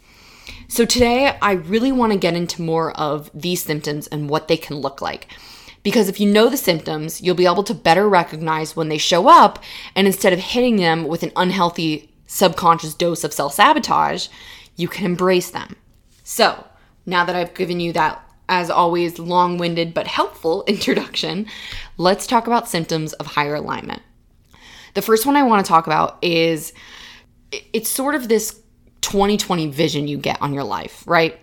So, 0.69 0.85
today 0.85 1.37
I 1.43 1.53
really 1.53 1.93
want 1.93 2.13
to 2.13 2.19
get 2.19 2.35
into 2.35 2.63
more 2.63 2.93
of 2.99 3.31
these 3.35 3.63
symptoms 3.63 4.07
and 4.07 4.31
what 4.31 4.49
they 4.49 4.57
can 4.57 4.77
look 4.77 5.03
like. 5.03 5.29
Because 5.83 6.09
if 6.09 6.21
you 6.21 6.31
know 6.31 6.49
the 6.49 6.57
symptoms, 6.57 7.21
you'll 7.21 7.35
be 7.35 7.47
able 7.47 7.65
to 7.65 7.75
better 7.75 8.09
recognize 8.09 8.77
when 8.77 8.89
they 8.89 8.99
show 8.99 9.29
up, 9.29 9.63
and 9.95 10.07
instead 10.07 10.33
of 10.33 10.39
hitting 10.39 10.77
them 10.77 11.07
with 11.07 11.23
an 11.23 11.33
unhealthy 11.37 12.11
subconscious 12.27 12.95
dose 12.95 13.25
of 13.25 13.33
self 13.33 13.55
sabotage, 13.55 14.29
you 14.77 14.89
can 14.89 15.05
embrace 15.05 15.51
them. 15.51 15.77
So, 16.23 16.67
now 17.07 17.25
that 17.25 17.37
I've 17.37 17.55
given 17.55 17.81
you 17.81 17.93
that, 17.93 18.23
as 18.49 18.71
always, 18.71 19.19
long 19.19 19.59
winded 19.59 19.95
but 19.95 20.07
helpful 20.07 20.65
introduction, 20.69 21.47
let's 21.97 22.27
talk 22.27 22.47
about 22.47 22.69
symptoms 22.69 23.13
of 23.15 23.27
higher 23.27 23.55
alignment. 23.55 24.03
The 24.95 25.03
first 25.03 25.27
one 25.27 25.37
I 25.37 25.43
want 25.43 25.65
to 25.65 25.69
talk 25.69 25.87
about 25.87 26.19
is 26.23 26.73
it's 27.51 27.89
sort 27.89 28.15
of 28.15 28.29
this 28.29 28.61
2020 29.01 29.69
vision 29.69 30.07
you 30.07 30.19
get 30.19 30.41
on 30.41 30.53
your 30.53 30.65
life, 30.65 31.03
right? 31.07 31.39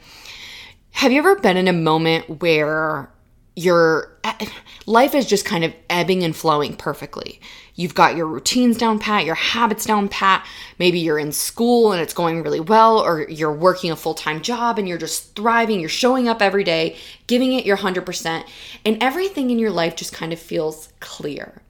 Have 0.91 1.11
you 1.11 1.19
ever 1.19 1.35
been 1.35 1.57
in 1.57 1.67
a 1.67 1.73
moment 1.73 2.41
where 2.41 3.11
your 3.59 4.17
eh, 4.23 4.45
life 4.85 5.13
is 5.13 5.25
just 5.25 5.43
kind 5.43 5.63
of 5.65 5.73
ebbing 5.89 6.23
and 6.23 6.35
flowing 6.35 6.75
perfectly? 6.75 7.41
You've 7.75 7.95
got 7.95 8.15
your 8.15 8.25
routines 8.25 8.77
down 8.77 8.99
pat, 8.99 9.25
your 9.25 9.35
habits 9.35 9.85
down 9.85 10.07
pat. 10.07 10.45
Maybe 10.79 10.99
you're 10.99 11.19
in 11.19 11.31
school 11.31 11.91
and 11.91 12.01
it's 12.01 12.13
going 12.13 12.41
really 12.41 12.59
well, 12.59 12.99
or 12.99 13.29
you're 13.29 13.53
working 13.53 13.91
a 13.91 13.95
full 13.95 14.13
time 14.13 14.41
job 14.41 14.79
and 14.79 14.87
you're 14.87 14.97
just 14.97 15.35
thriving. 15.35 15.79
You're 15.79 15.89
showing 15.89 16.27
up 16.27 16.41
every 16.41 16.63
day, 16.63 16.95
giving 17.27 17.53
it 17.53 17.65
your 17.65 17.77
100%, 17.77 18.45
and 18.85 19.03
everything 19.03 19.49
in 19.49 19.59
your 19.59 19.71
life 19.71 19.95
just 19.95 20.13
kind 20.13 20.31
of 20.31 20.39
feels 20.39 20.89
clear. 20.99 21.61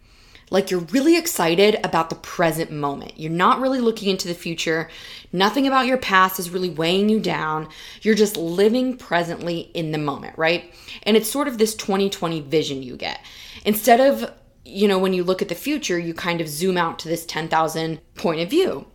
Like 0.52 0.72
you're 0.72 0.80
really 0.82 1.18
excited 1.18 1.80
about 1.84 2.10
the 2.10 2.16
present 2.16 2.72
moment. 2.72 3.20
You're 3.20 3.32
not 3.32 3.60
really 3.60 3.80
looking 3.80 4.10
into 4.10 4.28
the 4.28 4.34
future. 4.34 4.90
Nothing 5.32 5.68
about 5.68 5.86
your 5.86 5.98
past 5.98 6.40
is 6.40 6.50
really 6.50 6.70
weighing 6.70 7.10
you 7.10 7.20
down. 7.20 7.68
You're 8.02 8.16
just 8.16 8.38
living 8.38 8.98
presently 8.98 9.72
in 9.74 9.92
the 9.92 9.98
moment, 9.98 10.38
right? 10.38 10.74
And 11.04 11.16
it's 11.16 11.30
sort 11.30 11.48
of 11.48 11.58
this 11.58 11.76
2020 11.76 12.42
vision 12.42 12.82
you 12.82 12.98
get. 12.98 13.22
Instead 13.64 14.00
of, 14.00 14.32
you 14.66 14.88
know, 14.88 15.00
when 15.00 15.14
you 15.14 15.24
look 15.24 15.42
at 15.42 15.50
the 15.50 15.56
future, 15.56 16.00
you 16.00 16.14
kind 16.14 16.42
of 16.42 16.48
zoom 16.48 16.78
out 16.78 17.00
to 17.00 17.08
this 17.08 17.26
10,000 17.26 18.00
point 18.16 18.42
of 18.42 18.50
view. 18.50 18.88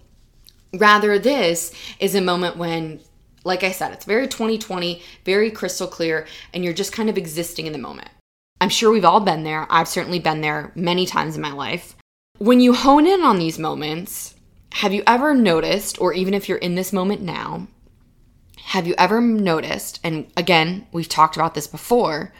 Rather, 0.72 1.18
this 1.18 1.72
is 2.00 2.14
a 2.14 2.20
moment 2.20 2.56
when 2.56 3.00
like 3.44 3.62
I 3.62 3.72
said, 3.72 3.92
it's 3.92 4.06
very 4.06 4.26
2020, 4.26 5.02
very 5.24 5.50
crystal 5.50 5.86
clear, 5.86 6.26
and 6.52 6.64
you're 6.64 6.72
just 6.72 6.92
kind 6.92 7.10
of 7.10 7.18
existing 7.18 7.66
in 7.66 7.72
the 7.72 7.78
moment. 7.78 8.08
I'm 8.60 8.70
sure 8.70 8.90
we've 8.90 9.04
all 9.04 9.20
been 9.20 9.44
there. 9.44 9.66
I've 9.70 9.88
certainly 9.88 10.18
been 10.18 10.40
there 10.40 10.72
many 10.74 11.04
times 11.06 11.36
in 11.36 11.42
my 11.42 11.52
life. 11.52 11.94
When 12.38 12.60
you 12.60 12.72
hone 12.72 13.06
in 13.06 13.20
on 13.20 13.38
these 13.38 13.58
moments, 13.58 14.33
have 14.74 14.92
you 14.92 15.04
ever 15.06 15.34
noticed, 15.34 16.00
or 16.00 16.12
even 16.12 16.34
if 16.34 16.48
you're 16.48 16.58
in 16.58 16.74
this 16.74 16.92
moment 16.92 17.22
now, 17.22 17.68
have 18.64 18.88
you 18.88 18.94
ever 18.98 19.20
noticed, 19.20 20.00
and 20.02 20.26
again, 20.36 20.84
we've 20.90 21.08
talked 21.08 21.36
about 21.36 21.54
this 21.54 21.68
before, 21.68 22.34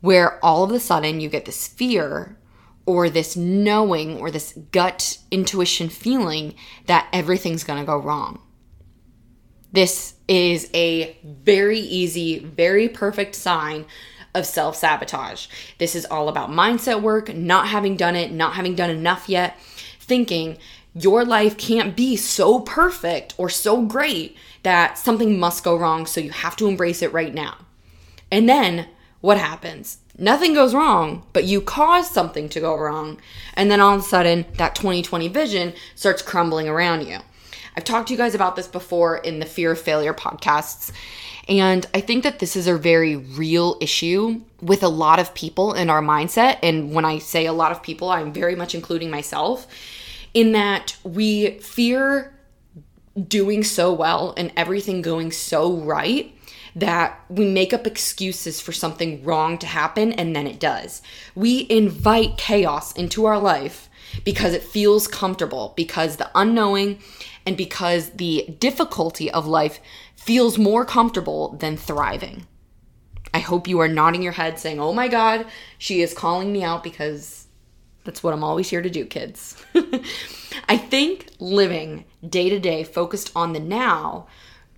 where 0.00 0.42
all 0.44 0.62
of 0.62 0.70
a 0.70 0.78
sudden 0.78 1.18
you 1.18 1.28
get 1.28 1.46
this 1.46 1.66
fear 1.66 2.38
or 2.86 3.10
this 3.10 3.36
knowing 3.36 4.18
or 4.18 4.30
this 4.30 4.52
gut 4.70 5.18
intuition 5.32 5.88
feeling 5.88 6.54
that 6.86 7.08
everything's 7.12 7.64
gonna 7.64 7.84
go 7.84 7.98
wrong? 7.98 8.40
This 9.72 10.14
is 10.28 10.70
a 10.72 11.18
very 11.24 11.80
easy, 11.80 12.38
very 12.38 12.88
perfect 12.88 13.34
sign 13.34 13.84
of 14.32 14.46
self 14.46 14.76
sabotage. 14.76 15.48
This 15.78 15.96
is 15.96 16.06
all 16.06 16.28
about 16.28 16.50
mindset 16.50 17.02
work, 17.02 17.34
not 17.34 17.66
having 17.66 17.96
done 17.96 18.14
it, 18.14 18.30
not 18.30 18.54
having 18.54 18.76
done 18.76 18.90
enough 18.90 19.28
yet, 19.28 19.58
thinking 19.98 20.56
your 20.94 21.24
life 21.24 21.56
can't 21.56 21.96
be 21.96 22.16
so 22.16 22.60
perfect 22.60 23.34
or 23.38 23.48
so 23.48 23.82
great 23.82 24.36
that 24.62 24.98
something 24.98 25.38
must 25.38 25.64
go 25.64 25.76
wrong, 25.76 26.06
so 26.06 26.20
you 26.20 26.30
have 26.30 26.56
to 26.56 26.68
embrace 26.68 27.02
it 27.02 27.12
right 27.12 27.34
now. 27.34 27.56
And 28.30 28.48
then 28.48 28.88
what 29.20 29.38
happens? 29.38 29.98
Nothing 30.18 30.52
goes 30.52 30.74
wrong, 30.74 31.24
but 31.32 31.44
you 31.44 31.60
cause 31.60 32.10
something 32.10 32.48
to 32.48 32.60
go 32.60 32.76
wrong. 32.76 33.20
And 33.54 33.70
then 33.70 33.80
all 33.80 33.94
of 33.94 34.00
a 34.00 34.04
sudden, 34.04 34.46
that 34.56 34.74
2020 34.74 35.28
vision 35.28 35.72
starts 35.94 36.22
crumbling 36.22 36.68
around 36.68 37.06
you. 37.06 37.18
I've 37.76 37.84
talked 37.84 38.08
to 38.08 38.14
you 38.14 38.18
guys 38.18 38.34
about 38.34 38.56
this 38.56 38.66
before 38.66 39.18
in 39.18 39.38
the 39.38 39.46
Fear 39.46 39.72
of 39.72 39.80
Failure 39.80 40.14
podcasts. 40.14 40.90
And 41.48 41.86
I 41.94 42.00
think 42.00 42.24
that 42.24 42.40
this 42.40 42.56
is 42.56 42.66
a 42.66 42.76
very 42.76 43.14
real 43.14 43.78
issue 43.80 44.42
with 44.60 44.82
a 44.82 44.88
lot 44.88 45.20
of 45.20 45.34
people 45.34 45.72
in 45.72 45.88
our 45.88 46.02
mindset. 46.02 46.58
And 46.62 46.92
when 46.92 47.04
I 47.04 47.18
say 47.18 47.46
a 47.46 47.52
lot 47.52 47.70
of 47.70 47.82
people, 47.82 48.10
I'm 48.10 48.32
very 48.32 48.56
much 48.56 48.74
including 48.74 49.10
myself, 49.10 49.68
in 50.38 50.52
that 50.52 50.96
we 51.02 51.58
fear 51.58 52.32
doing 53.26 53.64
so 53.64 53.92
well 53.92 54.32
and 54.36 54.52
everything 54.56 55.02
going 55.02 55.32
so 55.32 55.76
right 55.78 56.32
that 56.76 57.20
we 57.28 57.44
make 57.44 57.74
up 57.74 57.88
excuses 57.88 58.60
for 58.60 58.70
something 58.70 59.24
wrong 59.24 59.58
to 59.58 59.66
happen 59.66 60.12
and 60.12 60.36
then 60.36 60.46
it 60.46 60.60
does. 60.60 61.02
We 61.34 61.66
invite 61.68 62.38
chaos 62.38 62.92
into 62.92 63.24
our 63.24 63.40
life 63.40 63.88
because 64.24 64.54
it 64.54 64.62
feels 64.62 65.08
comfortable, 65.08 65.72
because 65.76 66.16
the 66.16 66.30
unknowing 66.36 67.00
and 67.44 67.56
because 67.56 68.10
the 68.10 68.46
difficulty 68.60 69.28
of 69.28 69.44
life 69.44 69.80
feels 70.14 70.56
more 70.56 70.84
comfortable 70.84 71.56
than 71.56 71.76
thriving. 71.76 72.46
I 73.34 73.40
hope 73.40 73.66
you 73.66 73.80
are 73.80 73.88
nodding 73.88 74.22
your 74.22 74.32
head 74.32 74.60
saying, 74.60 74.78
Oh 74.78 74.92
my 74.92 75.08
God, 75.08 75.46
she 75.78 76.00
is 76.00 76.14
calling 76.14 76.52
me 76.52 76.62
out 76.62 76.84
because 76.84 77.47
that's 78.08 78.22
what 78.22 78.32
I'm 78.32 78.42
always 78.42 78.70
here 78.70 78.80
to 78.80 78.88
do, 78.88 79.04
kids. 79.04 79.62
I 80.66 80.78
think 80.78 81.26
living 81.38 82.06
day 82.26 82.48
to 82.48 82.58
day 82.58 82.82
focused 82.82 83.30
on 83.36 83.52
the 83.52 83.60
now 83.60 84.26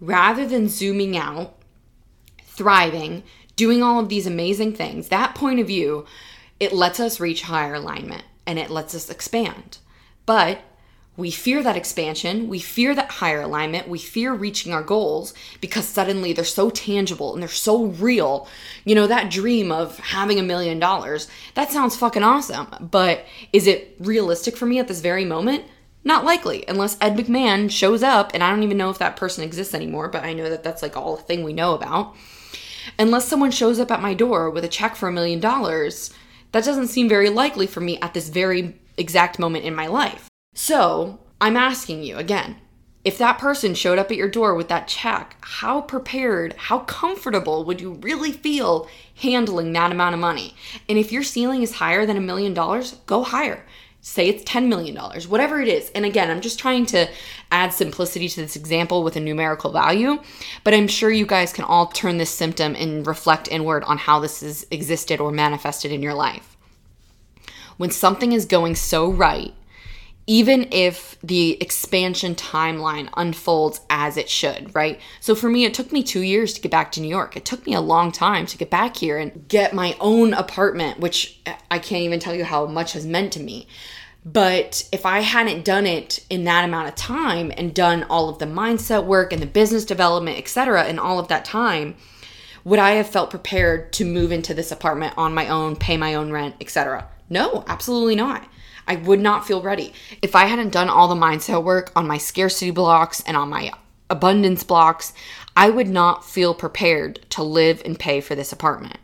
rather 0.01 0.45
than 0.45 0.69
zooming 0.69 1.17
out, 1.17 1.55
thriving, 2.43 3.23
doing 3.55 3.85
all 3.85 4.01
of 4.01 4.09
these 4.09 4.27
amazing 4.27 4.75
things, 4.75 5.11
that 5.11 5.37
point 5.37 5.61
of 5.61 5.69
view, 5.69 6.07
it 6.59 6.73
lets 6.73 6.99
us 6.99 7.21
reach 7.21 7.43
higher 7.43 7.75
alignment 7.75 8.25
and 8.49 8.59
it 8.59 8.69
lets 8.69 8.97
us 8.97 9.09
expand. 9.09 9.79
But 10.27 10.63
we 11.21 11.31
fear 11.31 11.63
that 11.63 11.77
expansion. 11.77 12.49
We 12.49 12.59
fear 12.59 12.95
that 12.95 13.11
higher 13.11 13.43
alignment. 13.43 13.89
We 13.89 13.99
fear 13.99 14.33
reaching 14.33 14.73
our 14.73 14.83
goals 14.83 15.35
because 15.61 15.87
suddenly 15.87 16.33
they're 16.33 16.45
so 16.45 16.71
tangible 16.71 17.35
and 17.35 17.43
they're 17.43 17.49
so 17.49 17.85
real. 17.85 18.49
You 18.85 18.95
know, 18.95 19.07
that 19.07 19.31
dream 19.31 19.71
of 19.71 19.99
having 19.99 20.41
a 20.41 20.43
million 20.43 20.79
dollars, 20.79 21.29
that 21.55 21.71
sounds 21.71 21.97
fucking 21.97 22.23
awesome. 22.23 22.69
But 22.81 23.27
is 23.53 23.67
it 23.67 23.95
realistic 24.01 24.57
for 24.57 24.67
me 24.67 24.79
at 24.79 24.89
this 24.89 25.01
very 25.01 25.25
moment? 25.25 25.65
Not 26.03 26.25
likely, 26.25 26.65
unless 26.67 26.97
Ed 27.01 27.15
McMahon 27.17 27.71
shows 27.71 28.03
up, 28.03 28.31
and 28.33 28.43
I 28.43 28.49
don't 28.49 28.63
even 28.63 28.79
know 28.79 28.89
if 28.89 28.99
that 28.99 29.17
person 29.17 29.45
exists 29.45 29.75
anymore, 29.75 30.09
but 30.09 30.25
I 30.25 30.33
know 30.33 30.49
that 30.49 30.65
that's 30.65 30.83
like 30.83 30.97
all 30.97 31.19
a 31.19 31.21
thing 31.21 31.45
we 31.45 31.53
know 31.53 31.75
about. 31.75 32.17
Unless 32.99 33.29
someone 33.29 33.51
shows 33.51 33.79
up 33.79 33.91
at 33.91 34.01
my 34.01 34.15
door 34.15 34.49
with 34.49 34.65
a 34.65 34.69
check 34.69 34.97
for 34.97 35.11
a 35.11 35.13
million 35.13 35.41
dollars, 35.41 36.11
that 36.53 36.65
doesn't 36.65 36.89
seem 36.89 37.11
very 37.11 37.29
likely 37.29 37.67
for 37.67 37.81
me 37.81 37.99
at 38.01 38.15
this 38.15 38.31
very 38.31 38.81
exact 38.97 39.39
moment 39.39 39.67
in 39.67 39.75
my 39.75 39.87
life. 39.87 40.30
So 40.55 41.21
I'm 41.41 41.57
asking 41.57 42.03
you 42.03 42.17
again 42.17 42.57
if 43.03 43.17
that 43.17 43.39
person 43.39 43.75
showed 43.75 43.99
up 43.99 44.11
at 44.11 44.17
your 44.17 44.29
door 44.29 44.55
with 44.55 44.69
that 44.69 44.87
check, 44.87 45.37
how 45.41 45.81
prepared, 45.81 46.53
how 46.55 46.81
comfortable 46.81 47.65
would 47.65 47.81
you 47.81 47.93
really 47.95 48.31
feel 48.31 48.89
handling 49.15 49.73
that 49.73 49.91
amount 49.91 50.15
of 50.15 50.21
money? 50.21 50.55
And 50.89 50.99
if 50.99 51.11
your 51.11 51.23
ceiling 51.23 51.63
is 51.63 51.77
higher 51.77 52.05
than 52.05 52.19
a 52.19 52.21
million 52.21 52.53
dollars, 52.53 52.97
go 53.07 53.23
higher. 53.23 53.65
Say 54.03 54.29
it's 54.29 54.45
$10 54.45 54.69
million, 54.69 54.97
whatever 55.29 55.61
it 55.61 55.69
is. 55.69 55.91
And 55.95 56.05
again, 56.05 56.31
I'm 56.31 56.41
just 56.41 56.59
trying 56.59 56.87
to 56.87 57.09
add 57.51 57.73
simplicity 57.73 58.29
to 58.29 58.43
this 58.43 58.57
example 58.57 59.03
with 59.03 59.17
a 59.17 59.21
numerical 59.21 59.73
value, 59.73 60.21
but 60.65 60.75
I'm 60.75 60.89
sure 60.89 61.11
you 61.11 61.27
guys 61.27 61.53
can 61.53 61.65
all 61.65 61.87
turn 61.87 62.19
this 62.19 62.31
symptom 62.31 62.75
and 62.77 63.07
reflect 63.07 63.49
inward 63.49 63.85
on 63.85 63.99
how 63.99 64.21
this 64.21 64.41
has 64.41 64.67
existed 64.71 65.21
or 65.21 65.31
manifested 65.31 65.93
in 65.93 66.03
your 66.03 66.15
life. 66.15 66.57
When 67.77 67.91
something 67.91 68.33
is 68.33 68.45
going 68.45 68.75
so 68.75 69.11
right, 69.11 69.55
even 70.31 70.69
if 70.71 71.19
the 71.25 71.61
expansion 71.61 72.37
timeline 72.37 73.09
unfolds 73.17 73.81
as 73.91 74.17
it 74.17 74.31
should, 74.31 74.73
right? 74.77 75.01
So 75.19 75.35
for 75.35 75.51
me, 75.51 75.65
it 75.65 75.75
took 75.75 75.91
me 75.91 76.05
two 76.05 76.21
years 76.21 76.53
to 76.53 76.61
get 76.61 76.71
back 76.71 76.93
to 76.93 77.01
New 77.01 77.09
York. 77.09 77.37
It 77.37 77.45
took 77.45 77.67
me 77.67 77.75
a 77.75 77.81
long 77.81 78.13
time 78.13 78.47
to 78.47 78.57
get 78.57 78.71
back 78.71 78.97
here 78.97 79.19
and 79.19 79.49
get 79.49 79.75
my 79.75 79.97
own 79.99 80.33
apartment, 80.33 81.01
which 81.01 81.41
I 81.69 81.81
can't 81.81 82.03
even 82.03 82.21
tell 82.21 82.33
you 82.33 82.45
how 82.45 82.67
much 82.67 82.93
has 82.93 83.05
meant 83.05 83.33
to 83.33 83.41
me. 83.41 83.67
But 84.25 84.89
if 84.93 85.05
I 85.05 85.19
hadn't 85.19 85.65
done 85.65 85.85
it 85.85 86.25
in 86.31 86.45
that 86.45 86.65
amount 86.65 86.87
of 86.87 86.95
time 86.95 87.51
and 87.57 87.75
done 87.75 88.05
all 88.05 88.29
of 88.29 88.39
the 88.39 88.47
mindset 88.47 89.07
work 89.07 89.33
and 89.33 89.43
the 89.43 89.47
business 89.47 89.85
development, 89.85 90.39
etc., 90.39 90.87
in 90.87 91.01
all 91.01 91.19
of 91.19 91.27
that 91.27 91.45
time, 91.45 91.97
would 92.63 92.79
I 92.79 92.93
have 92.93 93.09
felt 93.09 93.31
prepared 93.31 93.93
to 93.95 94.05
move 94.05 94.31
into 94.31 94.55
this 94.55 94.71
apartment 94.71 95.15
on 95.17 95.35
my 95.35 95.49
own, 95.49 95.75
pay 95.75 95.97
my 95.97 96.15
own 96.15 96.31
rent, 96.31 96.55
etc.? 96.61 97.09
No, 97.29 97.65
absolutely 97.67 98.15
not. 98.15 98.47
I 98.87 98.97
would 98.97 99.21
not 99.21 99.47
feel 99.47 99.63
ready. 99.63 99.93
If 100.23 100.35
I 100.35 100.47
hadn't 100.47 100.73
done 100.73 100.89
all 100.89 101.09
the 101.09 101.15
mindset 101.15 101.63
work 101.63 101.93
on 101.95 102.07
my 102.07 102.19
scarcity 102.19 102.71
blocks 102.71 103.23
and 103.27 103.37
on 103.37 103.49
my 103.49 103.73
abundance 104.09 104.65
blocks, 104.65 105.13
I 105.57 105.71
would 105.71 105.89
not 105.89 106.25
feel 106.25 106.55
prepared 106.55 107.25
to 107.31 107.43
live 107.43 107.83
and 107.85 107.99
pay 107.99 108.21
for 108.21 108.35
this 108.35 108.53
apartment. 108.53 108.99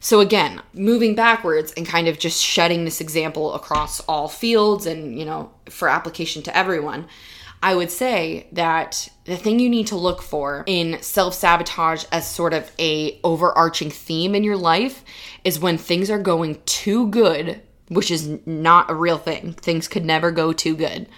So, 0.00 0.18
again, 0.18 0.60
moving 0.72 1.14
backwards 1.14 1.72
and 1.76 1.86
kind 1.86 2.08
of 2.08 2.18
just 2.18 2.42
shedding 2.42 2.84
this 2.84 3.00
example 3.00 3.54
across 3.54 4.00
all 4.00 4.26
fields 4.26 4.84
and, 4.84 5.16
you 5.16 5.24
know, 5.24 5.52
for 5.70 5.88
application 5.88 6.42
to 6.42 6.56
everyone, 6.56 7.06
I 7.62 7.76
would 7.76 7.92
say 7.92 8.48
that 8.50 9.08
the 9.26 9.36
thing 9.36 9.60
you 9.60 9.70
need 9.70 9.86
to 9.88 9.96
look 9.96 10.20
for 10.20 10.64
in 10.66 11.00
self-sabotage 11.00 12.04
as 12.10 12.28
sort 12.28 12.52
of 12.52 12.68
a 12.80 13.20
overarching 13.22 13.90
theme 13.90 14.34
in 14.34 14.42
your 14.42 14.56
life 14.56 15.04
is 15.44 15.60
when 15.60 15.78
things 15.78 16.10
are 16.10 16.18
going 16.18 16.60
too 16.66 17.06
good 17.08 17.62
which 17.94 18.10
is 18.10 18.38
not 18.46 18.90
a 18.90 18.94
real 18.94 19.18
thing. 19.18 19.52
Things 19.54 19.88
could 19.88 20.04
never 20.04 20.30
go 20.30 20.52
too 20.52 20.76
good. 20.76 21.08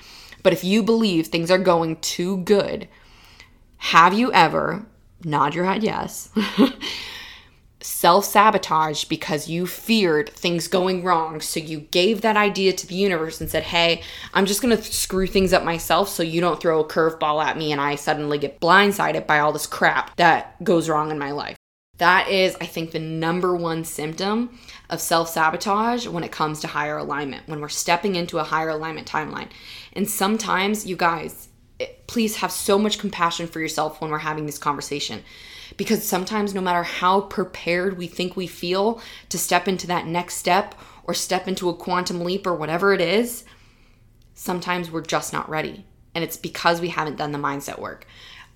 But 0.43 0.53
if 0.53 0.63
you 0.63 0.83
believe 0.83 1.27
things 1.27 1.51
are 1.51 1.59
going 1.59 1.97
too 1.97 2.39
good, 2.39 2.89
have 3.79 4.15
you 4.15 4.33
ever, 4.33 4.87
nod 5.25 5.55
your 5.55 5.65
head 5.65 5.83
yes, 5.83 6.31
self 7.81 8.25
sabotage 8.25 9.05
because 9.05 9.49
you 9.49 9.67
feared 9.67 10.31
things 10.31 10.69
going 10.69 11.05
wrong. 11.05 11.41
So 11.41 11.61
you 11.61 11.81
gave 11.81 12.23
that 12.23 12.37
idea 12.37 12.73
to 12.73 12.87
the 12.87 12.95
universe 12.95 13.41
and 13.41 13.51
said, 13.51 13.63
Hey, 13.63 14.03
I'm 14.33 14.47
just 14.47 14.63
gonna 14.63 14.81
screw 14.81 15.27
things 15.27 15.53
up 15.53 15.65
myself 15.65 16.09
so 16.09 16.23
you 16.23 16.41
don't 16.41 16.61
throw 16.61 16.81
a 16.81 16.89
curveball 16.89 17.45
at 17.45 17.59
me 17.59 17.73
and 17.73 17.81
I 17.81 17.95
suddenly 17.97 18.39
get 18.39 18.61
blindsided 18.61 19.27
by 19.27 19.39
all 19.39 19.53
this 19.53 19.67
crap 19.67 20.17
that 20.17 20.63
goes 20.65 20.89
wrong 20.89 21.11
in 21.11 21.19
my 21.19 21.33
life. 21.33 21.57
That 22.05 22.29
is, 22.29 22.55
I 22.61 22.67
think, 22.67 22.91
the 22.91 22.99
number 22.99 23.57
one 23.57 23.83
symptom 23.83 24.59
of 24.91 25.01
self 25.01 25.31
sabotage 25.31 26.07
when 26.07 26.23
it 26.23 26.31
comes 26.31 26.61
to 26.61 26.67
higher 26.67 26.99
alignment, 26.99 27.49
when 27.49 27.63
we're 27.63 27.71
stepping 27.71 28.15
into 28.15 28.39
a 28.39 28.45
higher 28.45 28.69
alignment 28.69 29.11
timeline. 29.11 29.49
And 29.95 30.07
sometimes, 30.07 30.85
you 30.85 30.97
guys, 30.97 31.49
eh, 31.81 31.87
please 32.07 32.37
have 32.37 32.53
so 32.53 32.79
much 32.79 32.99
compassion 32.99 33.47
for 33.47 33.59
yourself 33.59 34.03
when 34.03 34.11
we're 34.11 34.19
having 34.19 34.45
this 34.45 34.59
conversation 34.59 35.23
because 35.79 36.07
sometimes, 36.07 36.53
no 36.53 36.61
matter 36.61 36.83
how 36.83 37.23
prepared 37.23 37.97
we 37.97 38.07
think 38.07 38.37
we 38.37 38.49
feel 38.49 39.01
to 39.31 39.39
step 39.39 39.67
into 39.67 39.87
that 39.87 40.07
next 40.07 40.35
step 40.35 40.75
or 41.05 41.15
step 41.15 41.49
into 41.49 41.71
a 41.71 41.75
quantum 41.75 42.21
leap 42.21 42.47
or 42.47 42.55
whatever 42.55 42.93
it 42.93 43.01
is, 43.01 43.45
sometimes 44.35 44.91
we're 44.91 45.01
just 45.01 45.33
not 45.33 45.49
ready. 45.49 45.87
And 46.15 46.23
it's 46.23 46.37
because 46.37 46.83
we 46.83 46.91
haven't 46.91 47.17
done 47.17 47.33
the 47.33 47.39
mindset 47.39 47.79
work. 47.79 48.07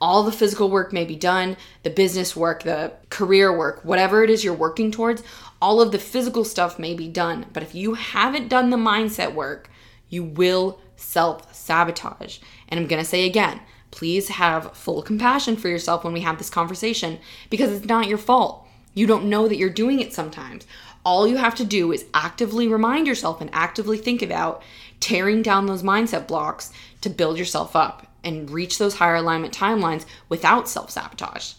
All 0.00 0.23
the 0.23 0.33
physical 0.33 0.71
work 0.71 0.93
may 0.93 1.05
be 1.05 1.17
done, 1.17 1.57
the 1.83 1.90
business 1.90 2.37
work, 2.37 2.62
the 2.62 2.93
career 3.11 3.57
work, 3.57 3.85
whatever 3.85 4.23
it 4.23 4.31
is 4.31 4.45
you're 4.45 4.55
working 4.55 4.90
towards, 4.90 5.23
all 5.61 5.81
of 5.81 5.90
the 5.90 5.99
physical 5.99 6.45
stuff 6.45 6.78
may 6.78 6.95
be 6.95 7.09
done. 7.09 7.47
But 7.52 7.62
if 7.62 7.75
you 7.75 7.95
haven't 7.95 8.49
done 8.49 8.71
the 8.71 8.76
mindset 8.76 9.35
work, 9.35 9.69
you 10.09 10.23
will 10.23 10.81
self 10.97 11.52
sabotage. 11.55 12.38
And 12.69 12.78
I'm 12.78 12.87
gonna 12.87 13.05
say 13.05 13.26
again, 13.26 13.61
Please 13.90 14.28
have 14.28 14.76
full 14.76 15.02
compassion 15.02 15.57
for 15.57 15.69
yourself 15.69 16.05
when 16.05 16.12
we 16.12 16.21
have 16.21 16.38
this 16.38 16.50
conversation 16.50 17.19
because 17.50 17.73
it's 17.73 17.87
not 17.87 18.07
your 18.07 18.19
fault. 18.19 18.67
You 18.95 19.07
don't 19.07 19.28
know 19.28 19.49
that 19.49 19.57
you're 19.57 19.71
doing 19.71 20.00
it 20.00 20.12
sometimes. 20.12 20.67
All 21.05 21.26
you 21.26 21.37
have 21.37 21.55
to 21.57 21.64
do 21.64 21.93
is 21.93 22.05
actively 22.12 22.69
remind 22.69 23.07
yourself 23.07 23.40
and 23.40 23.50
actively 23.52 23.97
think 23.97 24.21
about 24.21 24.62
tearing 25.00 25.43
down 25.43 25.67
those 25.67 25.83
mindset 25.83 26.26
blocks 26.26 26.73
to 27.00 27.09
build 27.09 27.38
yourself 27.38 27.75
up 27.75 28.08
and 28.25 28.51
reach 28.51 28.79
those 28.79 28.97
higher 28.97 29.17
alignment 29.17 29.55
timelines 29.55 30.05
without 30.29 30.69
self 30.69 30.91
sabotage. 30.91 31.55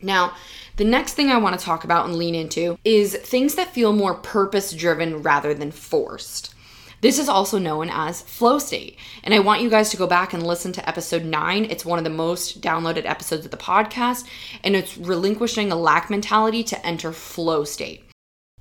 Now, 0.00 0.34
the 0.76 0.84
next 0.84 1.14
thing 1.14 1.30
I 1.30 1.38
want 1.38 1.58
to 1.58 1.64
talk 1.64 1.84
about 1.84 2.06
and 2.06 2.16
lean 2.16 2.34
into 2.34 2.78
is 2.84 3.16
things 3.16 3.56
that 3.56 3.74
feel 3.74 3.92
more 3.92 4.14
purpose 4.14 4.72
driven 4.72 5.22
rather 5.22 5.54
than 5.54 5.72
forced. 5.72 6.54
This 7.00 7.18
is 7.18 7.28
also 7.28 7.58
known 7.58 7.90
as 7.90 8.22
flow 8.22 8.58
state. 8.58 8.96
And 9.22 9.32
I 9.32 9.38
want 9.38 9.62
you 9.62 9.70
guys 9.70 9.90
to 9.90 9.96
go 9.96 10.06
back 10.06 10.32
and 10.32 10.44
listen 10.44 10.72
to 10.72 10.88
episode 10.88 11.24
nine. 11.24 11.64
It's 11.64 11.84
one 11.84 11.98
of 11.98 12.04
the 12.04 12.10
most 12.10 12.60
downloaded 12.60 13.06
episodes 13.06 13.44
of 13.44 13.52
the 13.52 13.56
podcast, 13.56 14.26
and 14.64 14.74
it's 14.74 14.98
relinquishing 14.98 15.70
a 15.70 15.76
lack 15.76 16.10
mentality 16.10 16.64
to 16.64 16.86
enter 16.86 17.12
flow 17.12 17.64
state. 17.64 18.04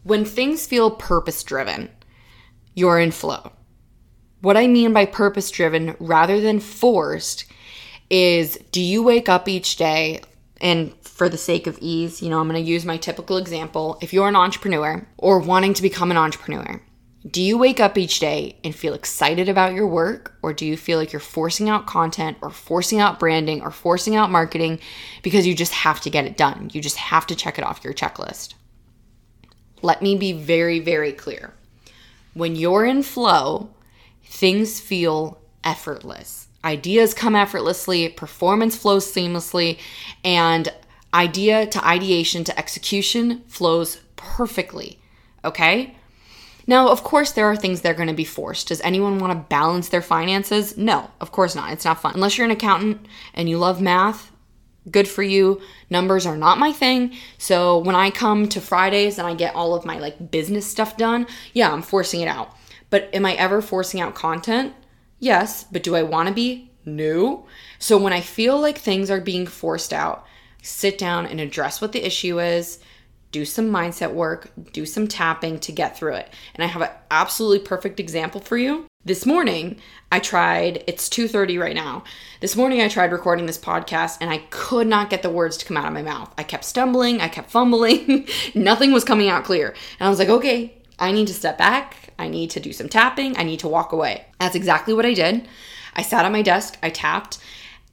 When 0.04 0.24
things 0.24 0.68
feel 0.68 0.92
purpose 0.92 1.44
driven, 1.44 1.90
you're 2.76 3.00
in 3.00 3.12
flow. 3.12 3.52
What 4.41 4.58
I 4.58 4.67
mean 4.67 4.94
by 4.94 5.06
purpose 5.06 5.50
driven 5.50 5.96
rather 6.00 6.39
than 6.39 6.60
forced 6.60 7.46
is 8.10 8.58
do 8.72 8.82
you 8.82 9.03
wake 9.03 9.27
up 9.27 9.48
each 9.48 9.75
day 9.75 10.22
and 10.62 10.94
for 11.01 11.29
the 11.29 11.38
sake 11.38 11.65
of 11.65 11.77
ease, 11.82 12.22
you 12.22 12.29
know, 12.29 12.39
I'm 12.39 12.48
going 12.48 12.63
to 12.63 12.70
use 12.70 12.86
my 12.86 12.98
typical 12.98 13.38
example. 13.38 13.98
If 14.01 14.13
you're 14.13 14.27
an 14.27 14.36
entrepreneur 14.36 15.08
or 15.17 15.39
wanting 15.39 15.74
to 15.74 15.82
become 15.82 16.12
an 16.12 16.17
entrepreneur, 16.17 16.82
do 17.29 17.41
you 17.41 17.58
wake 17.58 17.79
up 17.79 17.98
each 17.98 18.20
day 18.20 18.58
and 18.63 18.74
feel 18.74 18.94
excited 18.94 19.50
about 19.50 19.74
your 19.74 19.88
work, 19.88 20.36
or 20.41 20.53
do 20.53 20.65
you 20.65 20.77
feel 20.77 20.98
like 20.98 21.12
you're 21.12 21.20
forcing 21.20 21.67
out 21.70 21.88
content, 21.88 22.38
or 22.41 22.51
forcing 22.51 23.00
out 23.01 23.20
branding, 23.20 23.62
or 23.62 23.72
forcing 23.72 24.15
out 24.15 24.29
marketing 24.29 24.79
because 25.24 25.46
you 25.46 25.56
just 25.56 25.74
have 25.74 26.00
to 26.01 26.10
get 26.10 26.25
it 26.25 26.38
done? 26.38 26.70
You 26.72 26.82
just 26.82 26.98
have 26.98 27.27
to 27.27 27.36
check 27.36 27.58
it 27.58 27.65
off 27.65 27.84
your 27.84 27.94
checklist. 27.94 28.53
Let 29.82 30.01
me 30.01 30.15
be 30.15 30.32
very, 30.32 30.79
very 30.79 31.12
clear. 31.12 31.53
When 32.34 32.56
you're 32.56 32.86
in 32.86 33.03
flow, 33.03 33.72
things 34.29 34.79
feel 34.79 35.39
effortless. 35.63 36.48
Ideas 36.63 37.13
come 37.13 37.36
effortlessly, 37.36 38.09
performance 38.09 38.75
flows 38.75 39.11
seamlessly, 39.11 39.79
and 40.24 40.72
idea 41.13 41.66
to 41.68 41.85
ideation 41.85 42.44
to 42.44 42.57
execution 42.57 43.44
flows 43.48 44.01
perfectly. 44.16 45.00
Okay? 45.46 45.96
Now, 46.68 46.90
of 46.90 47.03
course, 47.03 47.31
there 47.31 47.46
are 47.46 47.55
things 47.55 47.81
that 47.81 47.92
are 47.92 47.98
going 47.98 48.09
to 48.09 48.13
be 48.13 48.25
forced. 48.25 48.68
Does 48.68 48.81
anyone 48.81 49.20
want 49.20 49.31
to 49.31 49.48
balance 49.50 49.87
their 49.87 50.01
finances? 50.01 50.77
No, 50.77 51.09
of 51.22 51.31
course 51.31 51.55
not. 51.55 51.72
It's 51.72 51.85
not 51.85 52.01
fun. 52.01 52.16
Unless 52.16 52.37
you're 52.37 52.46
an 52.46 52.51
accountant 52.51 53.05
and 53.33 53.48
you 53.48 53.57
love 53.57 53.81
math, 53.81 54.31
good 54.92 55.07
for 55.07 55.24
you. 55.24 55.61
Numbers 55.90 56.25
are 56.25 56.35
not 56.35 56.59
my 56.59 56.74
thing. 56.74 57.16
So 57.37 57.77
when 57.77 57.96
I 57.96 58.09
come 58.09 58.50
to 58.50 58.59
Fridays 58.59 59.18
and 59.18 59.25
I 59.25 59.33
get 59.33 59.55
all 59.55 59.74
of 59.74 59.85
my 59.85 60.00
like 60.00 60.29
business 60.29 60.70
stuff 60.70 60.98
done, 60.98 61.27
yeah, 61.53 61.72
I'm 61.72 61.81
forcing 61.81 62.20
it 62.20 62.27
out. 62.27 62.53
But 62.90 63.10
am 63.14 63.26
I 63.26 63.34
ever 63.34 63.62
forcing 63.62 64.00
out 64.00 64.16
content? 64.16 64.74
Yes, 65.20 65.64
but 65.64 65.84
do 65.84 65.96
I 65.96 66.04
want 66.04 66.30
to 66.30 66.34
be? 66.34 66.72
No. 66.86 67.46
So 67.80 67.98
when 67.98 68.14
I 68.14 68.22
feel 68.22 68.60
like 68.60 68.78
things 68.78 69.12
are 69.12 69.20
being 69.20 69.46
forced 69.46 69.92
out, 69.92 70.26
sit 70.62 70.98
down 70.98 71.26
and 71.26 71.40
address 71.40 71.82
what 71.82 71.92
the 71.92 72.06
issue 72.06 72.40
is 72.40 72.80
do 73.32 73.46
some 73.46 73.70
mindset 73.70 74.14
work, 74.14 74.50
do 74.72 74.86
some 74.86 75.08
tapping 75.08 75.60
to 75.60 75.72
get 75.72 75.98
through 75.98 76.14
it. 76.14 76.30
And 76.56 76.64
I 76.64 76.68
have 76.68 76.82
an 76.82 76.90
absolutely 77.12 77.60
perfect 77.60 78.00
example 78.00 78.40
for 78.42 78.58
you. 78.58 78.86
This 79.04 79.26
morning, 79.26 79.80
I 80.12 80.20
tried, 80.20 80.84
it's 80.88 81.10
2:30 81.10 81.60
right 81.60 81.76
now. 81.76 82.04
This 82.42 82.56
morning 82.56 82.82
I 82.82 82.88
tried 82.88 83.12
recording 83.12 83.46
this 83.46 83.58
podcast 83.58 84.18
and 84.22 84.30
I 84.30 84.40
could 84.50 84.88
not 84.88 85.10
get 85.10 85.22
the 85.22 85.30
words 85.30 85.58
to 85.58 85.66
come 85.66 85.78
out 85.78 85.86
of 85.86 85.94
my 85.94 86.02
mouth. 86.02 86.34
I 86.38 86.44
kept 86.44 86.66
stumbling, 86.66 87.22
I 87.22 87.28
kept 87.28 87.52
fumbling. 87.52 88.28
Nothing 88.56 88.92
was 88.92 89.04
coming 89.04 89.30
out 89.30 89.44
clear. 89.44 89.76
And 90.00 90.08
I 90.08 90.10
was 90.10 90.20
like, 90.20 90.30
"Okay, 90.30 90.78
I 91.00 91.12
need 91.12 91.28
to 91.28 91.34
step 91.34 91.58
back. 91.58 92.06
I 92.20 92.27
need 92.27 92.50
to 92.51 92.60
do 92.60 92.74
some 92.74 92.90
tapping. 92.90 93.38
I 93.38 93.44
need 93.44 93.60
to 93.60 93.68
walk 93.68 93.92
away." 93.92 94.25
That's 94.40 94.56
exactly 94.56 94.94
what 94.94 95.06
I 95.06 95.14
did. 95.14 95.48
I 95.96 96.03
sat 96.03 96.25
at 96.25 96.32
my 96.32 96.44
desk, 96.44 96.77
I 96.84 96.92
tapped, 96.92 97.40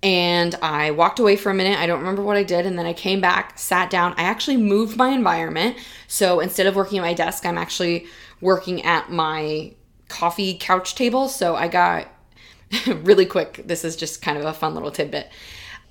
and 0.05 0.55
I 0.57 0.91
walked 0.91 1.19
away 1.19 1.35
for 1.35 1.51
a 1.51 1.55
minute. 1.55 1.79
I 1.79 1.87
don't 1.87 2.01
remember 2.01 2.23
what 2.23 2.37
I 2.37 2.43
did. 2.43 2.67
And 2.67 2.79
then 2.79 2.85
I 2.85 2.93
came 2.93 3.23
back, 3.23 3.59
sat 3.59 3.89
down. 3.89 4.13
I 4.19 4.25
actually 4.25 4.59
moved 4.59 4.99
my 4.99 5.09
environment. 5.09 5.79
So 6.09 6.41
instead 6.41 6.67
of 6.67 6.77
working 6.77 6.99
at 6.99 7.03
my 7.03 7.15
desk, 7.15 7.47
I'm 7.47 7.57
actually 7.57 8.07
working 8.43 8.83
at 8.85 9.11
my 9.11 9.73
coffee 10.09 10.59
couch 10.59 10.95
table. 10.95 11.29
So 11.29 11.57
I 11.57 11.69
got 11.69 12.09
really 12.87 13.25
quick. 13.25 13.63
This 13.65 13.83
is 13.83 13.97
just 13.97 14.21
kind 14.21 14.37
of 14.37 14.45
a 14.45 14.53
fun 14.53 14.75
little 14.75 14.91
tidbit. 14.91 15.31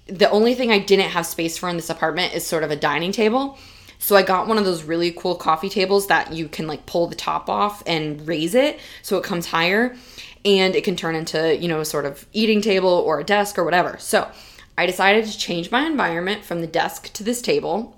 The 0.06 0.30
only 0.30 0.54
thing 0.54 0.72
I 0.72 0.78
didn't 0.78 1.10
have 1.10 1.26
space 1.26 1.58
for 1.58 1.68
in 1.68 1.78
this 1.78 1.90
apartment 1.90 2.36
is 2.36 2.46
sort 2.46 2.64
of 2.64 2.70
a 2.70 2.76
dining 2.76 3.14
table. 3.14 3.58
So 4.04 4.18
I 4.18 4.22
got 4.22 4.50
one 4.50 4.58
of 4.58 4.66
those 4.66 4.84
really 4.84 5.14
cool 5.14 5.36
coffee 5.36 5.70
tables 5.70 6.08
that 6.08 6.34
you 6.34 6.50
can 6.50 6.68
like 6.68 6.86
pull 6.86 7.08
the 7.08 7.16
top 7.16 7.50
off 7.50 7.82
and 7.88 8.28
raise 8.28 8.54
it 8.54 8.82
so 9.02 9.18
it 9.18 9.24
comes 9.24 9.46
higher 9.46 9.96
and 10.44 10.76
it 10.76 10.84
can 10.84 10.98
turn 10.98 11.16
into, 11.16 11.56
you 11.56 11.70
know, 11.70 11.80
a 11.80 11.86
sort 11.86 12.06
of 12.06 12.28
eating 12.34 12.62
table 12.62 12.90
or 12.90 13.22
a 13.22 13.24
desk 13.24 13.58
or 13.58 13.64
whatever. 13.64 13.96
So 14.00 14.30
I 14.78 14.88
decided 14.88 15.24
to 15.24 15.38
change 15.38 15.72
my 15.72 15.86
environment 15.86 16.44
from 16.44 16.60
the 16.60 16.68
desk 16.68 17.14
to 17.14 17.24
this 17.24 17.42
table 17.42 17.96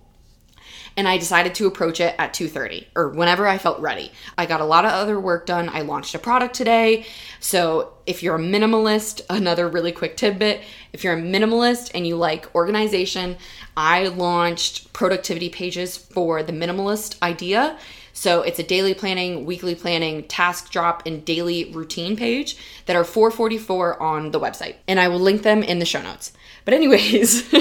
and 0.97 1.07
I 1.07 1.17
decided 1.17 1.55
to 1.55 1.67
approach 1.67 1.99
it 1.99 2.15
at 2.17 2.33
2:30 2.33 2.87
or 2.95 3.09
whenever 3.09 3.47
I 3.47 3.57
felt 3.57 3.79
ready. 3.79 4.11
I 4.37 4.45
got 4.45 4.61
a 4.61 4.65
lot 4.65 4.85
of 4.85 4.91
other 4.91 5.19
work 5.19 5.45
done. 5.45 5.69
I 5.69 5.81
launched 5.81 6.15
a 6.15 6.19
product 6.19 6.55
today. 6.55 7.05
So, 7.39 7.93
if 8.05 8.21
you're 8.21 8.35
a 8.35 8.39
minimalist, 8.39 9.21
another 9.29 9.67
really 9.67 9.91
quick 9.91 10.15
tidbit, 10.17 10.61
if 10.93 11.03
you're 11.03 11.17
a 11.17 11.21
minimalist 11.21 11.91
and 11.95 12.05
you 12.05 12.15
like 12.15 12.53
organization, 12.53 13.37
I 13.75 14.07
launched 14.07 14.93
productivity 14.93 15.49
pages 15.49 15.97
for 15.97 16.43
the 16.43 16.53
minimalist 16.53 17.21
idea 17.21 17.77
so 18.15 18.43
it's 18.43 18.59
a 18.59 18.63
daily 18.63 18.93
planning, 18.93 19.45
weekly 19.45 19.75
planning, 19.75 20.23
task 20.23 20.71
drop, 20.71 21.05
and 21.05 21.25
daily 21.25 21.73
routine 21.73 22.15
page 22.15 22.55
that 22.85 22.95
are 22.95 23.03
444 23.03 24.01
on 24.01 24.31
the 24.31 24.39
website. 24.39 24.75
And 24.87 25.01
I 25.01 25.09
will 25.09 25.19
link 25.19 25.43
them 25.43 25.61
in 25.61 25.79
the 25.79 25.85
show 25.85 26.01
notes. 26.01 26.31
But, 26.63 26.73
anyways, 26.73 27.53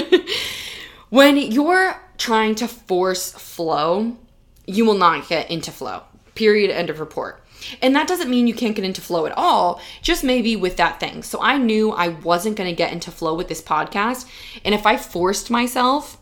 when 1.09 1.35
you're 1.35 2.01
trying 2.17 2.55
to 2.55 2.67
force 2.67 3.31
flow, 3.31 4.17
you 4.65 4.85
will 4.85 4.97
not 4.97 5.27
get 5.27 5.49
into 5.49 5.71
flow. 5.71 6.03
Period. 6.35 6.71
End 6.71 6.89
of 6.89 6.99
report. 6.99 7.41
And 7.81 7.95
that 7.95 8.07
doesn't 8.07 8.29
mean 8.29 8.47
you 8.47 8.53
can't 8.53 8.75
get 8.75 8.85
into 8.85 9.01
flow 9.01 9.25
at 9.25 9.31
all, 9.37 9.81
just 10.01 10.23
maybe 10.23 10.55
with 10.55 10.77
that 10.77 10.99
thing. 10.99 11.23
So 11.23 11.41
I 11.41 11.57
knew 11.57 11.91
I 11.91 12.09
wasn't 12.09 12.57
going 12.57 12.69
to 12.69 12.75
get 12.75 12.91
into 12.91 13.11
flow 13.11 13.33
with 13.33 13.47
this 13.47 13.61
podcast. 13.61 14.27
And 14.63 14.75
if 14.75 14.85
I 14.85 14.97
forced 14.97 15.49
myself, 15.49 16.17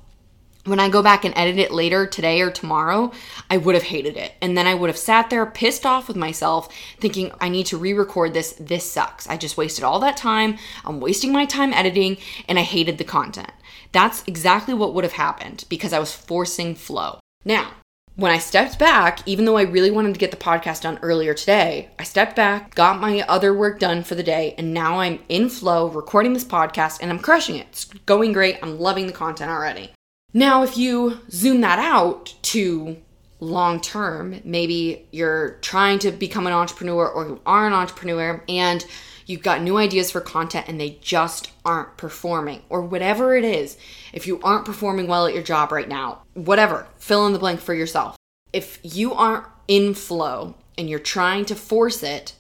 when 0.66 0.80
I 0.80 0.90
go 0.90 1.02
back 1.02 1.26
and 1.26 1.38
edit 1.38 1.58
it 1.58 1.72
later 1.72 2.06
today 2.08 2.42
or 2.42 2.50
tomorrow, 2.50 3.12
I 3.50 3.58
would 3.58 3.76
have 3.76 3.84
hated 3.84 4.16
it. 4.16 4.34
And 4.42 4.58
then 4.58 4.66
I 4.66 4.74
would 4.74 4.90
have 4.90 4.98
sat 4.98 5.30
there 5.30 5.46
pissed 5.46 5.86
off 5.86 6.08
with 6.08 6.16
myself, 6.16 6.70
thinking, 7.00 7.32
I 7.42 7.50
need 7.50 7.66
to 7.68 7.78
re 7.78 7.94
record 7.94 8.34
this. 8.34 8.54
This 8.60 8.90
sucks. 8.90 9.28
I 9.28 9.38
just 9.38 9.58
wasted 9.58 9.84
all 9.84 10.00
that 10.00 10.18
time. 10.18 10.58
I'm 10.86 11.00
wasting 11.00 11.34
my 11.34 11.46
time 11.46 11.74
editing, 11.74 12.18
and 12.48 12.58
I 12.58 12.64
hated 12.64 12.98
the 12.98 13.04
content. 13.04 13.52
That's 13.92 14.24
exactly 14.26 14.74
what 14.74 14.94
would 14.94 15.04
have 15.04 15.14
happened 15.14 15.66
because 15.70 15.94
I 15.94 16.00
was 16.00 16.14
forcing 16.14 16.76
flow. 16.76 17.20
Now, 17.46 17.72
when 18.16 18.32
I 18.32 18.38
stepped 18.38 18.78
back, 18.78 19.20
even 19.28 19.46
though 19.46 19.58
I 19.58 19.64
really 19.64 19.92
wanted 19.92 20.14
to 20.14 20.20
get 20.20 20.32
the 20.32 20.38
podcast 20.38 20.84
done 20.84 21.00
earlier 21.02 21.34
today, 21.34 21.90
I 21.98 22.04
stepped 22.04 22.36
back, 22.36 22.76
got 22.76 23.02
my 23.02 23.22
other 23.22 23.54
work 23.54 23.80
done 23.80 24.04
for 24.04 24.16
the 24.16 24.24
day, 24.24 24.54
and 24.58 24.74
now 24.74 25.00
I'm 25.00 25.20
in 25.30 25.50
flow 25.50 25.90
recording 25.90 26.34
this 26.34 26.46
podcast 26.46 27.00
and 27.02 27.10
I'm 27.10 27.18
crushing 27.18 27.56
it. 27.56 27.68
It's 27.72 27.86
going 27.86 28.32
great. 28.32 28.60
I'm 28.62 28.80
loving 28.80 29.08
the 29.08 29.14
content 29.14 29.50
already. 29.50 29.94
Now, 30.34 30.64
if 30.64 30.78
you 30.78 31.20
zoom 31.30 31.62
that 31.62 31.78
out 31.78 32.34
to 32.44 32.98
long 33.40 33.80
term, 33.80 34.42
maybe 34.44 35.06
you're 35.12 35.58
trying 35.62 36.00
to 36.00 36.12
become 36.12 36.48
an 36.48 36.54
entrepreneur 36.54 37.08
or 37.08 37.26
you 37.26 37.42
are 37.46 37.68
an 37.68 37.74
entrepreneur 37.74 38.44
and 38.50 38.84
you've 39.28 39.44
got 39.44 39.62
new 39.62 39.78
ideas 39.78 40.10
for 40.10 40.22
content 40.22 40.68
and 40.68 40.80
they 40.80 40.98
just 41.02 41.52
aren't 41.64 41.96
performing, 41.98 42.62
or 42.70 42.82
whatever 42.82 43.36
it 43.36 43.46
is. 43.46 43.78
If 44.12 44.28
you 44.28 44.42
aren't 44.42 44.66
performing 44.66 45.08
well 45.08 45.28
at 45.28 45.34
your 45.34 45.44
job 45.44 45.72
right 45.72 45.88
now, 45.88 46.24
whatever, 46.34 46.88
fill 46.98 47.28
in 47.28 47.34
the 47.34 47.40
blank 47.40 47.62
for 47.62 47.74
yourself. 47.74 48.18
If 48.52 48.80
you 48.82 49.14
aren't 49.14 49.46
in 49.68 49.94
flow 49.94 50.56
and 50.78 50.90
you're 50.90 51.00
trying 51.00 51.46
to 51.46 51.56
force 51.56 52.04
it, 52.04 52.34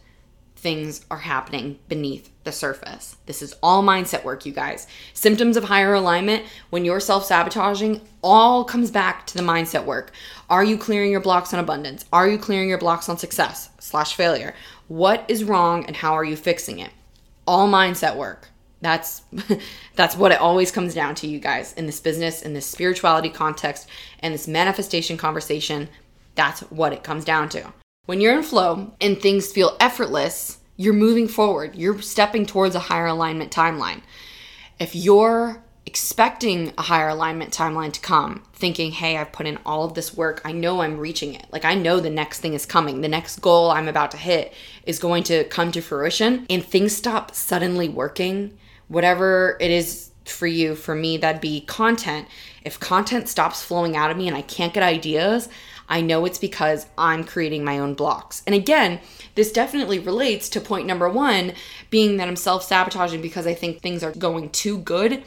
things 0.63 1.05
are 1.11 1.19
happening 1.19 1.77
beneath 1.89 2.31
the 2.45 2.51
surface. 2.51 3.17
This 3.25 3.41
is 3.41 3.53
all 3.61 3.83
mindset 3.83 4.23
work, 4.23 4.45
you 4.45 4.53
guys. 4.53 4.87
Symptoms 5.13 5.57
of 5.57 5.65
higher 5.65 5.93
alignment, 5.93 6.45
when 6.69 6.85
you're 6.85 7.01
self 7.01 7.25
sabotaging, 7.25 7.99
all 8.23 8.63
comes 8.63 8.89
back 8.89 9.27
to 9.27 9.37
the 9.37 9.43
mindset 9.43 9.83
work. 9.83 10.13
Are 10.49 10.63
you 10.63 10.77
clearing 10.77 11.11
your 11.11 11.19
blocks 11.19 11.53
on 11.53 11.59
abundance? 11.59 12.05
Are 12.13 12.29
you 12.29 12.37
clearing 12.37 12.69
your 12.69 12.77
blocks 12.77 13.09
on 13.09 13.17
success 13.17 13.69
slash 13.79 14.15
failure? 14.15 14.55
What 14.87 15.25
is 15.27 15.43
wrong 15.43 15.85
and 15.85 15.97
how 15.97 16.13
are 16.13 16.23
you 16.23 16.37
fixing 16.37 16.79
it? 16.79 16.91
All 17.45 17.67
mindset 17.67 18.15
work. 18.15 18.49
That's 18.79 19.21
that's 19.95 20.15
what 20.15 20.31
it 20.31 20.39
always 20.39 20.71
comes 20.71 20.93
down 20.93 21.15
to, 21.15 21.27
you 21.27 21.39
guys, 21.39 21.73
in 21.73 21.87
this 21.87 21.99
business, 21.99 22.41
in 22.41 22.53
this 22.53 22.65
spirituality 22.65 23.29
context, 23.29 23.89
and 24.21 24.33
this 24.33 24.47
manifestation 24.47 25.17
conversation. 25.17 25.89
That's 26.35 26.61
what 26.71 26.93
it 26.93 27.03
comes 27.03 27.25
down 27.25 27.49
to. 27.49 27.73
When 28.05 28.19
you're 28.19 28.35
in 28.35 28.43
flow 28.43 28.91
and 28.99 29.17
things 29.17 29.49
feel 29.49 29.77
effortless, 29.79 30.57
you're 30.75 30.93
moving 30.93 31.29
forward. 31.29 31.73
You're 31.75 32.01
stepping 32.01 32.45
towards 32.45 32.75
a 32.75 32.79
higher 32.79 33.05
alignment 33.05 33.49
timeline. 33.49 34.01
If 34.77 34.93
you're 34.93 35.63
expecting 35.85 36.73
a 36.77 36.81
higher 36.81 37.07
alignment 37.07 37.53
timeline 37.53 37.93
to 37.93 38.01
come, 38.01 38.43
thinking, 38.51 38.91
hey, 38.91 39.15
I've 39.15 39.31
put 39.31 39.47
in 39.47 39.57
all 39.65 39.85
of 39.85 39.93
this 39.93 40.13
work, 40.13 40.41
I 40.43 40.51
know 40.51 40.81
I'm 40.81 40.99
reaching 40.99 41.33
it. 41.33 41.45
Like, 41.49 41.63
I 41.63 41.75
know 41.75 42.01
the 42.01 42.09
next 42.09 42.41
thing 42.41 42.53
is 42.53 42.65
coming. 42.65 42.99
The 42.99 43.07
next 43.07 43.39
goal 43.39 43.71
I'm 43.71 43.87
about 43.87 44.11
to 44.11 44.17
hit 44.17 44.53
is 44.85 44.99
going 44.99 45.23
to 45.23 45.45
come 45.45 45.71
to 45.71 45.79
fruition, 45.79 46.45
and 46.49 46.61
things 46.61 46.93
stop 46.93 47.33
suddenly 47.33 47.87
working, 47.87 48.57
whatever 48.89 49.55
it 49.61 49.71
is 49.71 50.11
for 50.25 50.47
you, 50.47 50.75
for 50.75 50.93
me, 50.93 51.17
that'd 51.17 51.41
be 51.41 51.61
content. 51.61 52.27
If 52.65 52.79
content 52.81 53.29
stops 53.29 53.63
flowing 53.63 53.95
out 53.95 54.11
of 54.11 54.17
me 54.17 54.27
and 54.27 54.35
I 54.35 54.41
can't 54.41 54.73
get 54.73 54.83
ideas, 54.83 55.47
I 55.93 56.01
know 56.01 56.25
it's 56.25 56.39
because 56.39 56.87
I'm 56.97 57.23
creating 57.23 57.63
my 57.63 57.77
own 57.77 57.93
blocks. 57.93 58.41
And 58.47 58.55
again, 58.55 58.99
this 59.35 59.51
definitely 59.51 59.99
relates 59.99 60.49
to 60.49 60.59
point 60.59 60.87
number 60.87 61.07
one 61.07 61.53
being 61.91 62.17
that 62.17 62.27
I'm 62.27 62.35
self 62.35 62.63
sabotaging 62.63 63.21
because 63.21 63.45
I 63.45 63.53
think 63.53 63.79
things 63.79 64.03
are 64.03 64.11
going 64.11 64.49
too 64.49 64.79
good, 64.79 65.23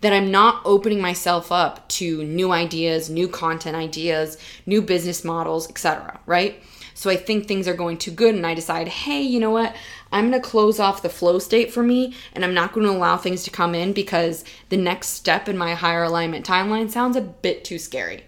that 0.00 0.14
I'm 0.14 0.30
not 0.30 0.62
opening 0.64 1.02
myself 1.02 1.52
up 1.52 1.86
to 1.90 2.24
new 2.24 2.52
ideas, 2.52 3.10
new 3.10 3.28
content 3.28 3.76
ideas, 3.76 4.38
new 4.64 4.80
business 4.80 5.24
models, 5.24 5.68
etc. 5.68 6.18
Right? 6.24 6.62
So 6.94 7.10
I 7.10 7.16
think 7.16 7.46
things 7.46 7.68
are 7.68 7.74
going 7.74 7.98
too 7.98 8.10
good, 8.10 8.34
and 8.34 8.46
I 8.46 8.54
decide, 8.54 8.88
hey, 8.88 9.20
you 9.20 9.38
know 9.38 9.50
what? 9.50 9.76
I'm 10.10 10.30
going 10.30 10.42
to 10.42 10.48
close 10.48 10.80
off 10.80 11.02
the 11.02 11.10
flow 11.10 11.38
state 11.38 11.70
for 11.70 11.82
me, 11.82 12.14
and 12.32 12.46
I'm 12.46 12.54
not 12.54 12.72
going 12.72 12.86
to 12.86 12.92
allow 12.92 13.18
things 13.18 13.42
to 13.42 13.50
come 13.50 13.74
in 13.74 13.92
because 13.92 14.42
the 14.70 14.78
next 14.78 15.08
step 15.08 15.50
in 15.50 15.58
my 15.58 15.74
higher 15.74 16.02
alignment 16.02 16.46
timeline 16.46 16.90
sounds 16.90 17.14
a 17.14 17.20
bit 17.20 17.62
too 17.62 17.78
scary. 17.78 18.24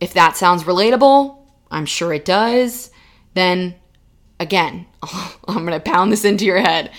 If 0.00 0.14
that 0.14 0.36
sounds 0.36 0.64
relatable, 0.64 1.38
I'm 1.70 1.86
sure 1.86 2.12
it 2.12 2.24
does, 2.24 2.90
then 3.34 3.74
again, 4.40 4.86
I'm 5.02 5.66
going 5.66 5.72
to 5.72 5.80
pound 5.80 6.12
this 6.12 6.24
into 6.24 6.44
your 6.44 6.60
head. 6.60 6.92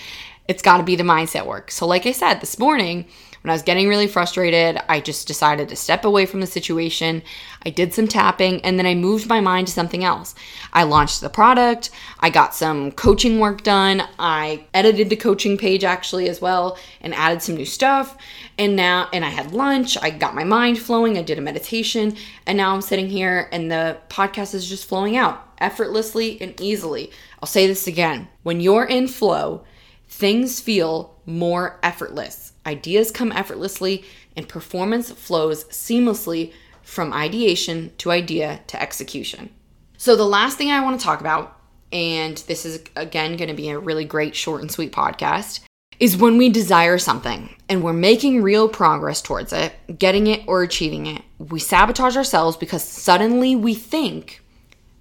It's 0.48 0.62
got 0.62 0.78
to 0.78 0.82
be 0.82 0.96
the 0.96 1.04
mindset 1.04 1.46
work. 1.46 1.70
So, 1.70 1.86
like 1.86 2.06
I 2.06 2.12
said 2.12 2.40
this 2.40 2.58
morning, 2.58 3.06
when 3.42 3.50
I 3.50 3.54
was 3.54 3.62
getting 3.62 3.88
really 3.88 4.06
frustrated, 4.06 4.78
I 4.88 5.00
just 5.00 5.26
decided 5.26 5.70
to 5.70 5.76
step 5.76 6.04
away 6.04 6.26
from 6.26 6.40
the 6.40 6.46
situation. 6.46 7.22
I 7.64 7.70
did 7.70 7.94
some 7.94 8.06
tapping 8.06 8.62
and 8.62 8.78
then 8.78 8.84
I 8.84 8.94
moved 8.94 9.28
my 9.28 9.40
mind 9.40 9.68
to 9.68 9.72
something 9.72 10.04
else. 10.04 10.34
I 10.74 10.82
launched 10.82 11.22
the 11.22 11.30
product, 11.30 11.90
I 12.18 12.28
got 12.28 12.54
some 12.54 12.92
coaching 12.92 13.38
work 13.38 13.62
done, 13.62 14.02
I 14.18 14.66
edited 14.74 15.08
the 15.08 15.16
coaching 15.16 15.56
page 15.56 15.84
actually 15.84 16.28
as 16.28 16.42
well 16.42 16.78
and 17.00 17.14
added 17.14 17.40
some 17.40 17.54
new 17.54 17.64
stuff. 17.64 18.18
And 18.58 18.76
now, 18.76 19.08
and 19.10 19.24
I 19.24 19.30
had 19.30 19.52
lunch, 19.52 19.96
I 20.02 20.10
got 20.10 20.34
my 20.34 20.44
mind 20.44 20.78
flowing, 20.78 21.16
I 21.16 21.22
did 21.22 21.38
a 21.38 21.42
meditation, 21.42 22.16
and 22.46 22.58
now 22.58 22.74
I'm 22.74 22.82
sitting 22.82 23.08
here 23.08 23.48
and 23.52 23.70
the 23.70 23.96
podcast 24.10 24.54
is 24.54 24.68
just 24.68 24.86
flowing 24.86 25.16
out 25.16 25.48
effortlessly 25.58 26.40
and 26.42 26.60
easily. 26.60 27.10
I'll 27.42 27.46
say 27.46 27.66
this 27.66 27.86
again 27.86 28.28
when 28.42 28.60
you're 28.60 28.84
in 28.84 29.08
flow, 29.08 29.64
things 30.08 30.60
feel 30.60 31.16
more 31.24 31.80
effortless 31.82 32.49
Ideas 32.66 33.10
come 33.10 33.32
effortlessly, 33.32 34.04
and 34.36 34.48
performance 34.48 35.10
flows 35.10 35.64
seamlessly 35.64 36.52
from 36.82 37.12
ideation 37.12 37.92
to 37.98 38.10
idea 38.10 38.60
to 38.66 38.80
execution. 38.80 39.50
So, 39.96 40.16
the 40.16 40.26
last 40.26 40.58
thing 40.58 40.70
I 40.70 40.82
want 40.82 40.98
to 40.98 41.04
talk 41.04 41.20
about, 41.20 41.58
and 41.92 42.36
this 42.46 42.64
is 42.64 42.82
again 42.96 43.36
going 43.36 43.48
to 43.48 43.54
be 43.54 43.70
a 43.70 43.78
really 43.78 44.04
great 44.04 44.34
short 44.34 44.60
and 44.60 44.70
sweet 44.70 44.92
podcast, 44.92 45.60
is 45.98 46.16
when 46.16 46.38
we 46.38 46.48
desire 46.48 46.98
something 46.98 47.54
and 47.68 47.82
we're 47.82 47.92
making 47.92 48.42
real 48.42 48.68
progress 48.68 49.20
towards 49.20 49.52
it, 49.52 49.72
getting 49.98 50.26
it 50.26 50.42
or 50.46 50.62
achieving 50.62 51.06
it, 51.06 51.22
we 51.38 51.60
sabotage 51.60 52.16
ourselves 52.16 52.56
because 52.56 52.82
suddenly 52.82 53.54
we 53.54 53.74
think 53.74 54.42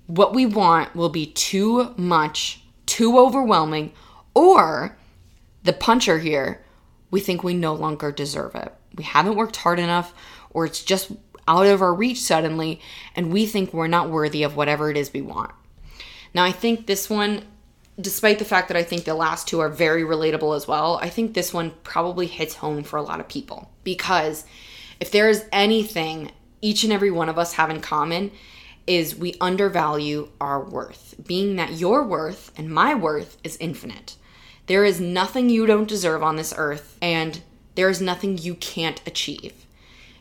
what 0.08 0.34
we 0.34 0.46
want 0.46 0.96
will 0.96 1.10
be 1.10 1.28
too 1.28 1.94
much, 1.96 2.62
too 2.86 3.18
overwhelming, 3.18 3.94
or 4.34 4.98
the 5.64 5.74
puncher 5.74 6.20
here 6.20 6.62
we 7.12 7.20
think 7.20 7.44
we 7.44 7.54
no 7.54 7.74
longer 7.74 8.12
deserve 8.12 8.56
it. 8.56 8.74
We 8.96 9.04
haven't 9.04 9.36
worked 9.36 9.58
hard 9.58 9.80
enough, 9.80 10.14
or 10.52 10.66
it's 10.66 10.84
just 10.84 11.12
out 11.48 11.66
of 11.66 11.82
our 11.82 11.94
reach 11.94 12.22
suddenly, 12.22 12.80
and 13.16 13.32
we 13.32 13.46
think 13.46 13.74
we're 13.74 13.88
not 13.88 14.10
worthy 14.10 14.44
of 14.44 14.56
whatever 14.56 14.90
it 14.92 14.98
is 14.98 15.12
we 15.12 15.22
want. 15.22 15.52
Now, 16.34 16.44
I 16.44 16.52
think 16.52 16.86
this 16.86 17.10
one, 17.10 17.44
despite 18.00 18.40
the 18.40 18.46
fact 18.46 18.68
that 18.68 18.78
I 18.78 18.84
think 18.84 19.04
the 19.04 19.16
last 19.16 19.48
two 19.48 19.60
are 19.60 19.70
very 19.70 20.04
relatable 20.04 20.56
as 20.56 20.68
well, 20.68 21.00
I 21.02 21.10
think 21.10 21.34
this 21.34 21.54
one 21.54 21.74
probably 21.84 22.28
hits 22.28 22.56
home 22.56 22.84
for 22.84 22.98
a 22.98 23.02
lot 23.02 23.20
of 23.20 23.28
people 23.28 23.72
because 23.84 24.46
if 25.00 25.12
there 25.12 25.30
is 25.30 25.46
anything 25.52 26.32
each 26.62 26.84
and 26.84 26.94
every 26.94 27.10
one 27.10 27.30
of 27.30 27.40
us 27.40 27.54
have 27.54 27.70
in 27.70 27.82
common, 27.82 28.32
is 28.86 29.16
we 29.16 29.36
undervalue 29.40 30.30
our 30.42 30.64
worth, 30.64 31.14
being 31.26 31.56
that 31.58 31.74
your 31.74 32.04
worth 32.04 32.52
and 32.58 32.70
my 32.70 32.96
worth 32.96 33.38
is 33.44 33.56
infinite. 33.58 34.16
There 34.70 34.86
is 34.86 35.02
nothing 35.02 35.50
you 35.50 35.66
don't 35.66 35.88
deserve 35.88 36.22
on 36.22 36.36
this 36.36 36.54
earth, 36.56 36.96
and 37.02 37.42
there 37.74 37.90
is 37.90 38.02
nothing 38.02 38.38
you 38.38 38.54
can't 38.54 39.02
achieve. 39.08 39.66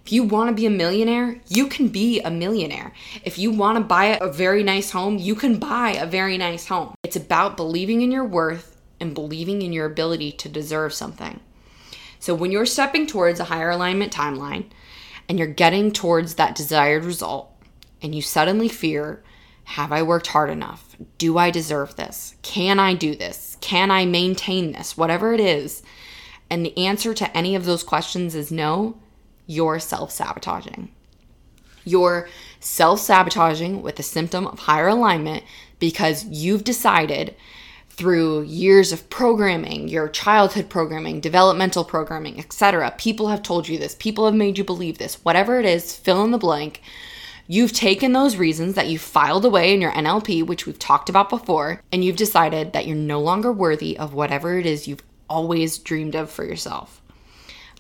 If 0.07 0.11
you 0.11 0.23
want 0.23 0.49
to 0.49 0.55
be 0.55 0.65
a 0.65 0.71
millionaire, 0.71 1.39
you 1.49 1.67
can 1.67 1.89
be 1.89 2.23
a 2.23 2.31
millionaire. 2.31 2.95
If 3.25 3.39
you 3.39 3.51
want 3.51 3.77
to 3.77 3.85
buy 3.85 4.17
a 4.19 4.33
very 4.33 4.63
nice 4.63 4.91
home, 4.91 5.19
you 5.19 5.35
can 5.35 5.59
buy 5.59 5.91
a 5.91 6.07
very 6.07 6.39
nice 6.39 6.67
home. 6.67 6.95
It's 7.03 7.15
about 7.15 7.59
believing 7.59 8.01
in 8.01 8.11
your 8.11 8.25
worth 8.25 8.81
and 8.99 9.13
believing 9.13 9.61
in 9.61 9.75
your 9.75 9.85
ability 9.85 10.33
to 10.33 10.49
deserve 10.49 10.95
something. 10.95 11.41
So 12.19 12.35
when 12.35 12.51
you're 12.51 12.65
stepping 12.65 13.07
towards 13.07 13.41
a 13.41 13.45
higher 13.45 13.69
alignment 13.69 14.15
timeline 14.15 14.71
and 15.29 15.39
you're 15.39 15.47
getting 15.47 15.93
towards 15.93 16.37
that 16.37 16.55
desired 16.55 17.05
result, 17.05 17.53
and 18.01 18.15
you 18.15 18.23
suddenly 18.23 18.71
fear, 18.71 19.23
have 19.69 19.93
I 19.93 20.03
worked 20.03 20.29
hard 20.29 20.49
enough? 20.49 20.97
Do 21.19 21.37
I 21.37 21.51
deserve 21.51 21.97
this? 21.97 22.37
Can 22.41 22.79
I 22.79 22.95
do 22.95 23.15
this? 23.15 23.59
Can 23.61 23.91
I 23.91 24.07
maintain 24.07 24.73
this? 24.73 24.97
Whatever 24.97 25.35
it 25.35 25.41
is. 25.41 25.83
And 26.49 26.65
the 26.65 26.77
answer 26.79 27.13
to 27.13 27.37
any 27.37 27.55
of 27.55 27.67
those 27.67 27.83
questions 27.83 28.35
is 28.35 28.51
no, 28.51 28.97
you're 29.47 29.79
self 29.79 30.11
sabotaging. 30.11 30.89
You're 31.85 32.31
self 32.61 33.01
sabotaging 33.01 33.83
with 33.83 33.99
a 33.99 34.03
symptom 34.03 34.47
of 34.47 34.61
higher 34.61 34.89
alignment 34.89 35.45
because 35.79 36.25
you've 36.25 36.65
decided 36.65 37.37
through 37.91 38.45
years 38.45 38.91
of 38.91 39.11
programming, 39.11 39.87
your 39.89 40.09
childhood 40.09 40.71
programming, 40.71 41.21
developmental 41.21 41.85
programming, 41.85 42.39
etc. 42.39 42.95
People 42.97 43.29
have 43.29 43.43
told 43.43 43.69
you 43.69 43.77
this, 43.77 43.95
people 43.97 44.25
have 44.25 44.35
made 44.35 44.57
you 44.57 44.65
believe 44.65 44.97
this. 44.97 45.23
Whatever 45.27 45.61
it 45.61 45.67
is, 45.67 45.95
fill 45.95 46.25
in 46.25 46.31
the 46.31 46.39
blank. 46.39 46.81
You've 47.51 47.73
taken 47.73 48.13
those 48.13 48.37
reasons 48.37 48.75
that 48.75 48.89
you 48.89 48.99
filed 48.99 49.47
away 49.47 49.73
in 49.73 49.81
your 49.81 49.93
NLP, 49.93 50.47
which 50.47 50.67
we've 50.67 50.79
talked 50.79 51.09
about 51.09 51.31
before, 51.31 51.81
and 51.91 52.05
you've 52.05 52.17
decided 52.17 52.75
that 52.75 52.87
you're 52.87 52.95
no 52.95 53.21
longer 53.21 53.51
worthy 53.51 53.97
of 53.97 54.13
whatever 54.13 54.59
it 54.59 54.67
is 54.67 54.87
you've 54.87 55.03
always 55.31 55.79
dreamed 55.79 56.15
of 56.15 56.31
for 56.31 56.45
yourself. 56.45 57.01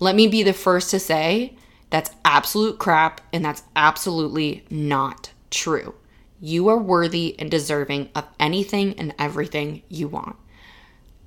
Let 0.00 0.14
me 0.14 0.26
be 0.26 0.42
the 0.42 0.54
first 0.54 0.90
to 0.92 0.98
say 0.98 1.54
that's 1.90 2.10
absolute 2.24 2.78
crap 2.78 3.20
and 3.30 3.44
that's 3.44 3.62
absolutely 3.76 4.64
not 4.70 5.32
true. 5.50 5.94
You 6.40 6.68
are 6.68 6.78
worthy 6.78 7.38
and 7.38 7.50
deserving 7.50 8.08
of 8.14 8.24
anything 8.40 8.98
and 8.98 9.14
everything 9.18 9.82
you 9.90 10.08
want. 10.08 10.36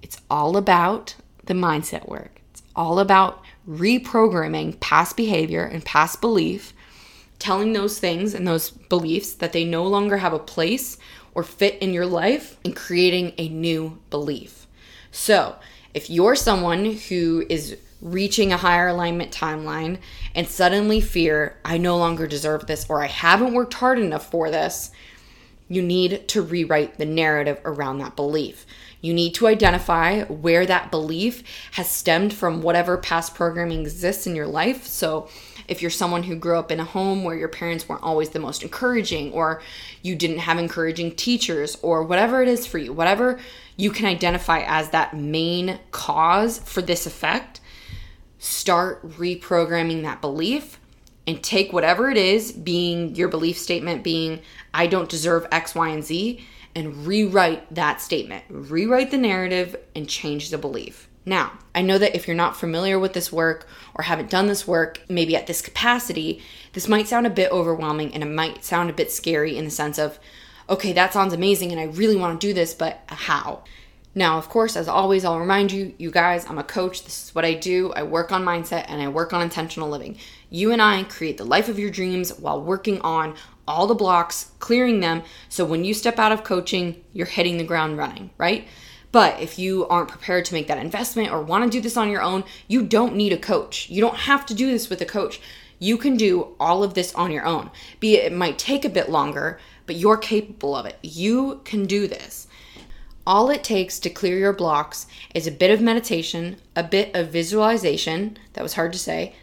It's 0.01 0.19
all 0.31 0.57
about 0.57 1.15
the 1.45 1.53
mindset 1.53 2.09
work. 2.09 2.41
It's 2.49 2.63
all 2.75 2.97
about 2.97 3.43
reprogramming 3.69 4.79
past 4.79 5.15
behavior 5.15 5.63
and 5.63 5.85
past 5.85 6.21
belief 6.21 6.73
telling 7.41 7.73
those 7.73 7.99
things 7.99 8.33
and 8.33 8.47
those 8.47 8.69
beliefs 8.69 9.33
that 9.33 9.51
they 9.51 9.65
no 9.65 9.85
longer 9.85 10.17
have 10.17 10.33
a 10.33 10.39
place 10.39 10.97
or 11.33 11.43
fit 11.43 11.77
in 11.81 11.93
your 11.93 12.05
life 12.05 12.57
and 12.63 12.75
creating 12.75 13.33
a 13.37 13.49
new 13.49 13.99
belief. 14.09 14.67
So, 15.11 15.55
If 15.93 16.09
you're 16.09 16.35
someone 16.37 16.85
who 17.09 17.45
is 17.49 17.75
reaching 18.01 18.53
a 18.53 18.57
higher 18.57 18.87
alignment 18.87 19.31
timeline 19.31 19.99
and 20.33 20.47
suddenly 20.47 21.01
fear, 21.01 21.57
I 21.65 21.77
no 21.77 21.97
longer 21.97 22.27
deserve 22.27 22.65
this 22.65 22.85
or 22.87 23.03
I 23.03 23.07
haven't 23.07 23.53
worked 23.53 23.73
hard 23.73 23.99
enough 23.99 24.31
for 24.31 24.49
this, 24.49 24.91
you 25.67 25.81
need 25.81 26.27
to 26.29 26.41
rewrite 26.41 26.97
the 26.97 27.05
narrative 27.05 27.59
around 27.65 27.99
that 27.99 28.15
belief. 28.15 28.65
You 29.01 29.13
need 29.13 29.33
to 29.35 29.47
identify 29.47 30.23
where 30.23 30.65
that 30.65 30.91
belief 30.91 31.43
has 31.73 31.89
stemmed 31.89 32.33
from 32.33 32.61
whatever 32.61 32.97
past 32.97 33.35
programming 33.35 33.81
exists 33.81 34.27
in 34.27 34.35
your 34.35 34.47
life. 34.47 34.85
So, 34.85 35.27
if 35.71 35.81
you're 35.81 35.89
someone 35.89 36.23
who 36.23 36.35
grew 36.35 36.59
up 36.59 36.69
in 36.69 36.81
a 36.81 36.83
home 36.83 37.23
where 37.23 37.37
your 37.37 37.47
parents 37.47 37.87
weren't 37.87 38.03
always 38.03 38.31
the 38.31 38.39
most 38.39 38.61
encouraging, 38.61 39.31
or 39.31 39.61
you 40.01 40.17
didn't 40.17 40.39
have 40.39 40.59
encouraging 40.59 41.15
teachers, 41.15 41.77
or 41.81 42.03
whatever 42.03 42.41
it 42.41 42.49
is 42.49 42.67
for 42.67 42.77
you, 42.77 42.91
whatever 42.91 43.39
you 43.77 43.89
can 43.89 44.05
identify 44.05 44.63
as 44.67 44.89
that 44.89 45.15
main 45.15 45.79
cause 45.91 46.59
for 46.59 46.81
this 46.81 47.07
effect, 47.07 47.61
start 48.37 49.01
reprogramming 49.11 50.01
that 50.01 50.19
belief 50.19 50.77
and 51.25 51.41
take 51.41 51.71
whatever 51.71 52.09
it 52.09 52.17
is, 52.17 52.51
being 52.51 53.15
your 53.15 53.29
belief 53.29 53.57
statement, 53.57 54.03
being 54.03 54.41
I 54.73 54.87
don't 54.87 55.07
deserve 55.07 55.47
X, 55.53 55.73
Y, 55.73 55.87
and 55.87 56.03
Z, 56.03 56.45
and 56.75 57.07
rewrite 57.07 57.73
that 57.73 58.01
statement. 58.01 58.43
Rewrite 58.49 59.11
the 59.11 59.17
narrative 59.17 59.77
and 59.95 60.09
change 60.09 60.49
the 60.49 60.57
belief. 60.57 61.07
Now, 61.25 61.51
I 61.75 61.81
know 61.81 61.97
that 61.97 62.15
if 62.15 62.27
you're 62.27 62.35
not 62.35 62.57
familiar 62.57 62.97
with 62.97 63.13
this 63.13 63.31
work 63.31 63.67
or 63.93 64.03
haven't 64.03 64.29
done 64.29 64.47
this 64.47 64.67
work, 64.67 65.01
maybe 65.07 65.35
at 65.35 65.47
this 65.47 65.61
capacity, 65.61 66.41
this 66.73 66.87
might 66.87 67.07
sound 67.07 67.27
a 67.27 67.31
bit 67.31 67.51
overwhelming 67.51 68.13
and 68.13 68.23
it 68.23 68.27
might 68.27 68.65
sound 68.65 68.89
a 68.89 68.93
bit 68.93 69.11
scary 69.11 69.57
in 69.57 69.65
the 69.65 69.71
sense 69.71 69.99
of, 69.99 70.19
okay, 70.69 70.93
that 70.93 71.13
sounds 71.13 71.33
amazing 71.33 71.71
and 71.71 71.79
I 71.79 71.85
really 71.85 72.15
want 72.15 72.39
to 72.39 72.47
do 72.47 72.53
this, 72.53 72.73
but 72.73 73.01
how? 73.07 73.63
Now, 74.13 74.37
of 74.37 74.49
course, 74.49 74.75
as 74.75 74.89
always, 74.89 75.23
I'll 75.23 75.39
remind 75.39 75.71
you, 75.71 75.93
you 75.97 76.11
guys, 76.11 76.45
I'm 76.49 76.57
a 76.57 76.63
coach. 76.63 77.05
This 77.05 77.25
is 77.25 77.35
what 77.35 77.45
I 77.45 77.53
do. 77.53 77.93
I 77.93 78.03
work 78.03 78.31
on 78.33 78.43
mindset 78.43 78.85
and 78.89 79.01
I 79.01 79.07
work 79.07 79.31
on 79.31 79.41
intentional 79.41 79.89
living. 79.89 80.17
You 80.49 80.71
and 80.71 80.81
I 80.81 81.03
create 81.03 81.37
the 81.37 81.45
life 81.45 81.69
of 81.69 81.79
your 81.79 81.89
dreams 81.89 82.37
while 82.37 82.61
working 82.61 82.99
on 83.01 83.35
all 83.67 83.87
the 83.87 83.95
blocks, 83.95 84.51
clearing 84.59 84.99
them. 84.99 85.23
So 85.47 85.63
when 85.63 85.85
you 85.85 85.93
step 85.93 86.19
out 86.19 86.33
of 86.33 86.43
coaching, 86.43 87.01
you're 87.13 87.25
hitting 87.25 87.57
the 87.57 87.63
ground 87.63 87.97
running, 87.97 88.31
right? 88.37 88.67
But 89.11 89.41
if 89.41 89.59
you 89.59 89.87
aren't 89.87 90.09
prepared 90.09 90.45
to 90.45 90.53
make 90.53 90.67
that 90.67 90.77
investment 90.77 91.31
or 91.31 91.41
want 91.41 91.63
to 91.65 91.69
do 91.69 91.81
this 91.81 91.97
on 91.97 92.09
your 92.09 92.21
own, 92.21 92.43
you 92.67 92.83
don't 92.83 93.15
need 93.15 93.33
a 93.33 93.37
coach. 93.37 93.89
You 93.89 94.01
don't 94.01 94.15
have 94.15 94.45
to 94.47 94.53
do 94.53 94.67
this 94.67 94.89
with 94.89 95.01
a 95.01 95.05
coach. 95.05 95.41
You 95.79 95.97
can 95.97 96.15
do 96.15 96.55
all 96.59 96.83
of 96.83 96.93
this 96.93 97.13
on 97.15 97.31
your 97.31 97.45
own. 97.45 97.71
Be 97.99 98.15
it, 98.15 98.31
it 98.31 98.35
might 98.35 98.57
take 98.57 98.85
a 98.85 98.89
bit 98.89 99.09
longer, 99.09 99.59
but 99.85 99.95
you're 99.95 100.17
capable 100.17 100.75
of 100.75 100.85
it. 100.85 100.97
You 101.01 101.61
can 101.65 101.85
do 101.85 102.07
this. 102.07 102.47
All 103.25 103.49
it 103.49 103.63
takes 103.63 103.99
to 103.99 104.09
clear 104.09 104.37
your 104.37 104.53
blocks 104.53 105.05
is 105.35 105.45
a 105.45 105.51
bit 105.51 105.69
of 105.69 105.79
meditation, 105.79 106.57
a 106.75 106.83
bit 106.83 107.15
of 107.15 107.29
visualization, 107.29 108.37
that 108.53 108.63
was 108.63 108.73
hard 108.73 108.93
to 108.93 108.99
say, 108.99 109.35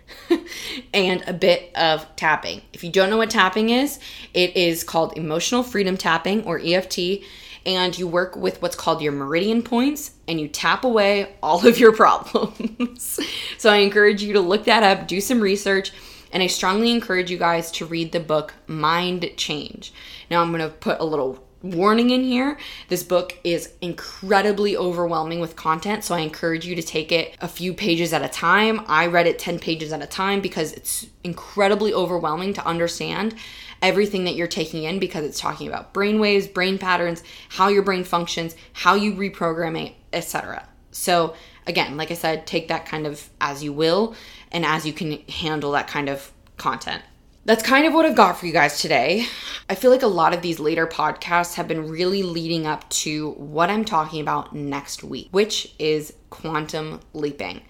and 0.94 1.22
a 1.28 1.32
bit 1.32 1.70
of 1.76 2.04
tapping. 2.16 2.62
If 2.72 2.82
you 2.82 2.90
don't 2.90 3.08
know 3.08 3.18
what 3.18 3.30
tapping 3.30 3.70
is, 3.70 4.00
it 4.34 4.56
is 4.56 4.82
called 4.82 5.16
emotional 5.16 5.62
freedom 5.62 5.96
tapping 5.96 6.44
or 6.44 6.58
EFT, 6.58 7.22
and 7.66 7.96
you 7.98 8.06
work 8.06 8.36
with 8.36 8.60
what's 8.62 8.76
called 8.76 9.02
your 9.02 9.12
meridian 9.12 9.62
points 9.62 10.12
and 10.26 10.40
you 10.40 10.48
tap 10.48 10.84
away 10.84 11.34
all 11.42 11.66
of 11.66 11.78
your 11.78 11.92
problems. 11.96 13.20
so 13.58 13.70
I 13.70 13.76
encourage 13.76 14.22
you 14.22 14.32
to 14.34 14.40
look 14.40 14.64
that 14.64 14.82
up, 14.82 15.08
do 15.08 15.20
some 15.20 15.40
research. 15.40 15.92
And 16.30 16.42
I 16.42 16.46
strongly 16.46 16.90
encourage 16.90 17.30
you 17.30 17.38
guys 17.38 17.70
to 17.72 17.86
read 17.86 18.12
the 18.12 18.20
book 18.20 18.52
Mind 18.66 19.30
Change. 19.36 19.94
Now, 20.30 20.42
I'm 20.42 20.52
going 20.52 20.60
to 20.60 20.68
put 20.68 21.00
a 21.00 21.04
little 21.04 21.42
warning 21.62 22.10
in 22.10 22.22
here. 22.22 22.58
This 22.88 23.02
book 23.02 23.38
is 23.44 23.72
incredibly 23.80 24.76
overwhelming 24.76 25.40
with 25.40 25.56
content, 25.56 26.04
so 26.04 26.14
I 26.14 26.20
encourage 26.20 26.66
you 26.66 26.74
to 26.76 26.82
take 26.82 27.10
it 27.12 27.36
a 27.40 27.48
few 27.48 27.74
pages 27.74 28.12
at 28.12 28.22
a 28.22 28.28
time. 28.28 28.82
I 28.86 29.06
read 29.06 29.26
it 29.26 29.38
10 29.38 29.58
pages 29.58 29.92
at 29.92 30.02
a 30.02 30.06
time 30.06 30.40
because 30.40 30.72
it's 30.72 31.06
incredibly 31.24 31.92
overwhelming 31.92 32.54
to 32.54 32.66
understand 32.66 33.34
everything 33.82 34.24
that 34.24 34.34
you're 34.34 34.46
taking 34.46 34.84
in 34.84 34.98
because 34.98 35.24
it's 35.24 35.40
talking 35.40 35.68
about 35.68 35.92
brain 35.92 36.20
waves, 36.20 36.46
brain 36.46 36.78
patterns, 36.78 37.22
how 37.48 37.68
your 37.68 37.82
brain 37.82 38.04
functions, 38.04 38.56
how 38.72 38.94
you 38.94 39.14
reprogram 39.14 39.86
it, 39.86 39.94
etc. 40.12 40.66
So, 40.90 41.34
again, 41.66 41.96
like 41.96 42.10
I 42.10 42.14
said, 42.14 42.46
take 42.46 42.68
that 42.68 42.86
kind 42.86 43.06
of 43.06 43.28
as 43.40 43.62
you 43.62 43.72
will 43.72 44.14
and 44.50 44.64
as 44.64 44.86
you 44.86 44.92
can 44.92 45.20
handle 45.28 45.72
that 45.72 45.86
kind 45.86 46.08
of 46.08 46.32
content 46.56 47.02
that's 47.44 47.62
kind 47.62 47.86
of 47.86 47.94
what 47.94 48.04
I've 48.04 48.16
got 48.16 48.38
for 48.38 48.46
you 48.46 48.52
guys 48.52 48.80
today. 48.80 49.26
I 49.70 49.74
feel 49.74 49.90
like 49.90 50.02
a 50.02 50.06
lot 50.06 50.34
of 50.34 50.42
these 50.42 50.60
later 50.60 50.86
podcasts 50.86 51.54
have 51.54 51.68
been 51.68 51.88
really 51.88 52.22
leading 52.22 52.66
up 52.66 52.88
to 52.90 53.32
what 53.32 53.70
I'm 53.70 53.84
talking 53.84 54.20
about 54.20 54.54
next 54.54 55.02
week, 55.02 55.28
which 55.30 55.74
is 55.78 56.12
quantum 56.30 57.00
leaping. 57.14 57.62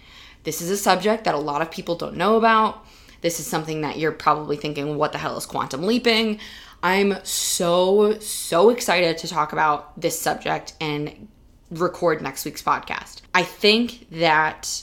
This 0.44 0.61
is 0.61 0.70
a 0.70 0.76
subject 0.76 1.24
that 1.24 1.35
a 1.35 1.38
lot 1.38 1.62
of 1.62 1.70
people 1.70 1.96
don't 1.96 2.16
know 2.16 2.37
about. 2.37 2.85
This 3.20 3.40
is 3.40 3.46
something 3.46 3.81
that 3.83 3.98
you're 3.98 4.12
probably 4.12 4.57
thinking, 4.57 4.96
what 4.96 5.12
the 5.12 5.18
hell 5.18 5.37
is 5.37 5.46
quantum 5.46 5.83
leaping? 5.83 6.38
I'm 6.83 7.16
so, 7.24 8.18
so 8.20 8.70
excited 8.70 9.18
to 9.18 9.28
talk 9.28 9.52
about 9.52 10.00
this 10.00 10.18
subject 10.18 10.74
and 10.81 11.28
record 11.70 12.22
next 12.22 12.44
week's 12.44 12.62
podcast. 12.62 13.22
I 13.35 13.42
think 13.42 14.09
that 14.11 14.83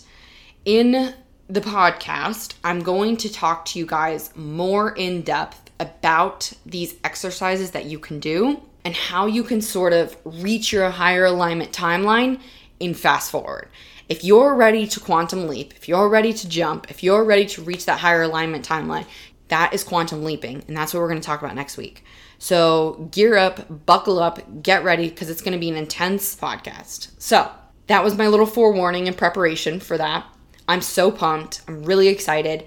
in 0.65 1.13
the 1.47 1.61
podcast, 1.61 2.55
I'm 2.63 2.81
going 2.81 3.17
to 3.17 3.31
talk 3.31 3.65
to 3.65 3.79
you 3.79 3.85
guys 3.85 4.35
more 4.35 4.95
in 4.95 5.21
depth 5.21 5.69
about 5.79 6.51
these 6.65 6.95
exercises 7.03 7.71
that 7.71 7.85
you 7.85 7.99
can 7.99 8.19
do 8.19 8.61
and 8.83 8.95
how 8.95 9.27
you 9.27 9.43
can 9.43 9.61
sort 9.61 9.93
of 9.93 10.17
reach 10.25 10.71
your 10.71 10.89
higher 10.89 11.25
alignment 11.25 11.71
timeline 11.71 12.39
in 12.79 12.93
fast 12.93 13.29
forward. 13.29 13.69
If 14.09 14.23
you're 14.23 14.55
ready 14.55 14.87
to 14.87 14.99
quantum 14.99 15.47
leap, 15.47 15.73
if 15.75 15.87
you're 15.87 16.09
ready 16.09 16.33
to 16.33 16.49
jump, 16.49 16.89
if 16.89 17.03
you're 17.03 17.23
ready 17.23 17.45
to 17.47 17.61
reach 17.61 17.85
that 17.85 17.99
higher 17.99 18.23
alignment 18.23 18.67
timeline, 18.67 19.05
that 19.49 19.73
is 19.73 19.83
quantum 19.83 20.23
leaping. 20.23 20.63
And 20.67 20.75
that's 20.75 20.93
what 20.93 20.99
we're 21.01 21.09
going 21.09 21.21
to 21.21 21.25
talk 21.25 21.41
about 21.41 21.55
next 21.55 21.77
week. 21.77 22.03
So 22.39 23.07
gear 23.11 23.37
up, 23.37 23.85
buckle 23.85 24.19
up, 24.19 24.63
get 24.63 24.83
ready 24.83 25.09
because 25.09 25.29
it's 25.29 25.41
going 25.41 25.53
to 25.53 25.59
be 25.59 25.69
an 25.69 25.75
intense 25.75 26.35
podcast. 26.35 27.09
So 27.19 27.51
that 27.87 28.03
was 28.03 28.17
my 28.17 28.27
little 28.27 28.45
forewarning 28.45 29.07
and 29.07 29.17
preparation 29.17 29.79
for 29.79 29.97
that. 29.97 30.25
I'm 30.67 30.81
so 30.81 31.11
pumped. 31.11 31.61
I'm 31.67 31.83
really 31.83 32.07
excited. 32.07 32.65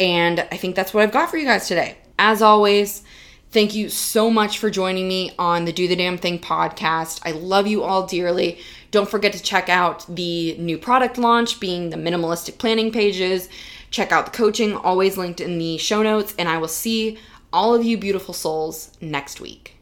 And 0.00 0.40
I 0.40 0.56
think 0.56 0.74
that's 0.74 0.92
what 0.92 1.02
I've 1.02 1.12
got 1.12 1.30
for 1.30 1.36
you 1.36 1.44
guys 1.44 1.68
today. 1.68 1.98
As 2.18 2.42
always, 2.42 3.02
thank 3.50 3.74
you 3.74 3.88
so 3.88 4.30
much 4.30 4.58
for 4.58 4.70
joining 4.70 5.06
me 5.06 5.32
on 5.38 5.64
the 5.64 5.72
Do 5.72 5.86
the 5.86 5.96
Damn 5.96 6.18
Thing 6.18 6.38
podcast. 6.38 7.20
I 7.24 7.32
love 7.32 7.66
you 7.66 7.82
all 7.82 8.06
dearly. 8.06 8.58
Don't 8.90 9.08
forget 9.08 9.32
to 9.32 9.42
check 9.42 9.68
out 9.68 10.04
the 10.08 10.56
new 10.56 10.78
product 10.78 11.18
launch, 11.18 11.60
being 11.60 11.90
the 11.90 11.96
minimalistic 11.96 12.58
planning 12.58 12.92
pages. 12.92 13.48
Check 13.90 14.10
out 14.10 14.26
the 14.26 14.36
coaching, 14.36 14.74
always 14.74 15.16
linked 15.16 15.40
in 15.40 15.58
the 15.58 15.78
show 15.78 16.02
notes. 16.02 16.34
And 16.38 16.48
I 16.48 16.58
will 16.58 16.68
see 16.68 17.18
all 17.52 17.74
of 17.74 17.84
you 17.84 17.96
beautiful 17.96 18.34
souls 18.34 18.90
next 19.00 19.40
week. 19.40 19.73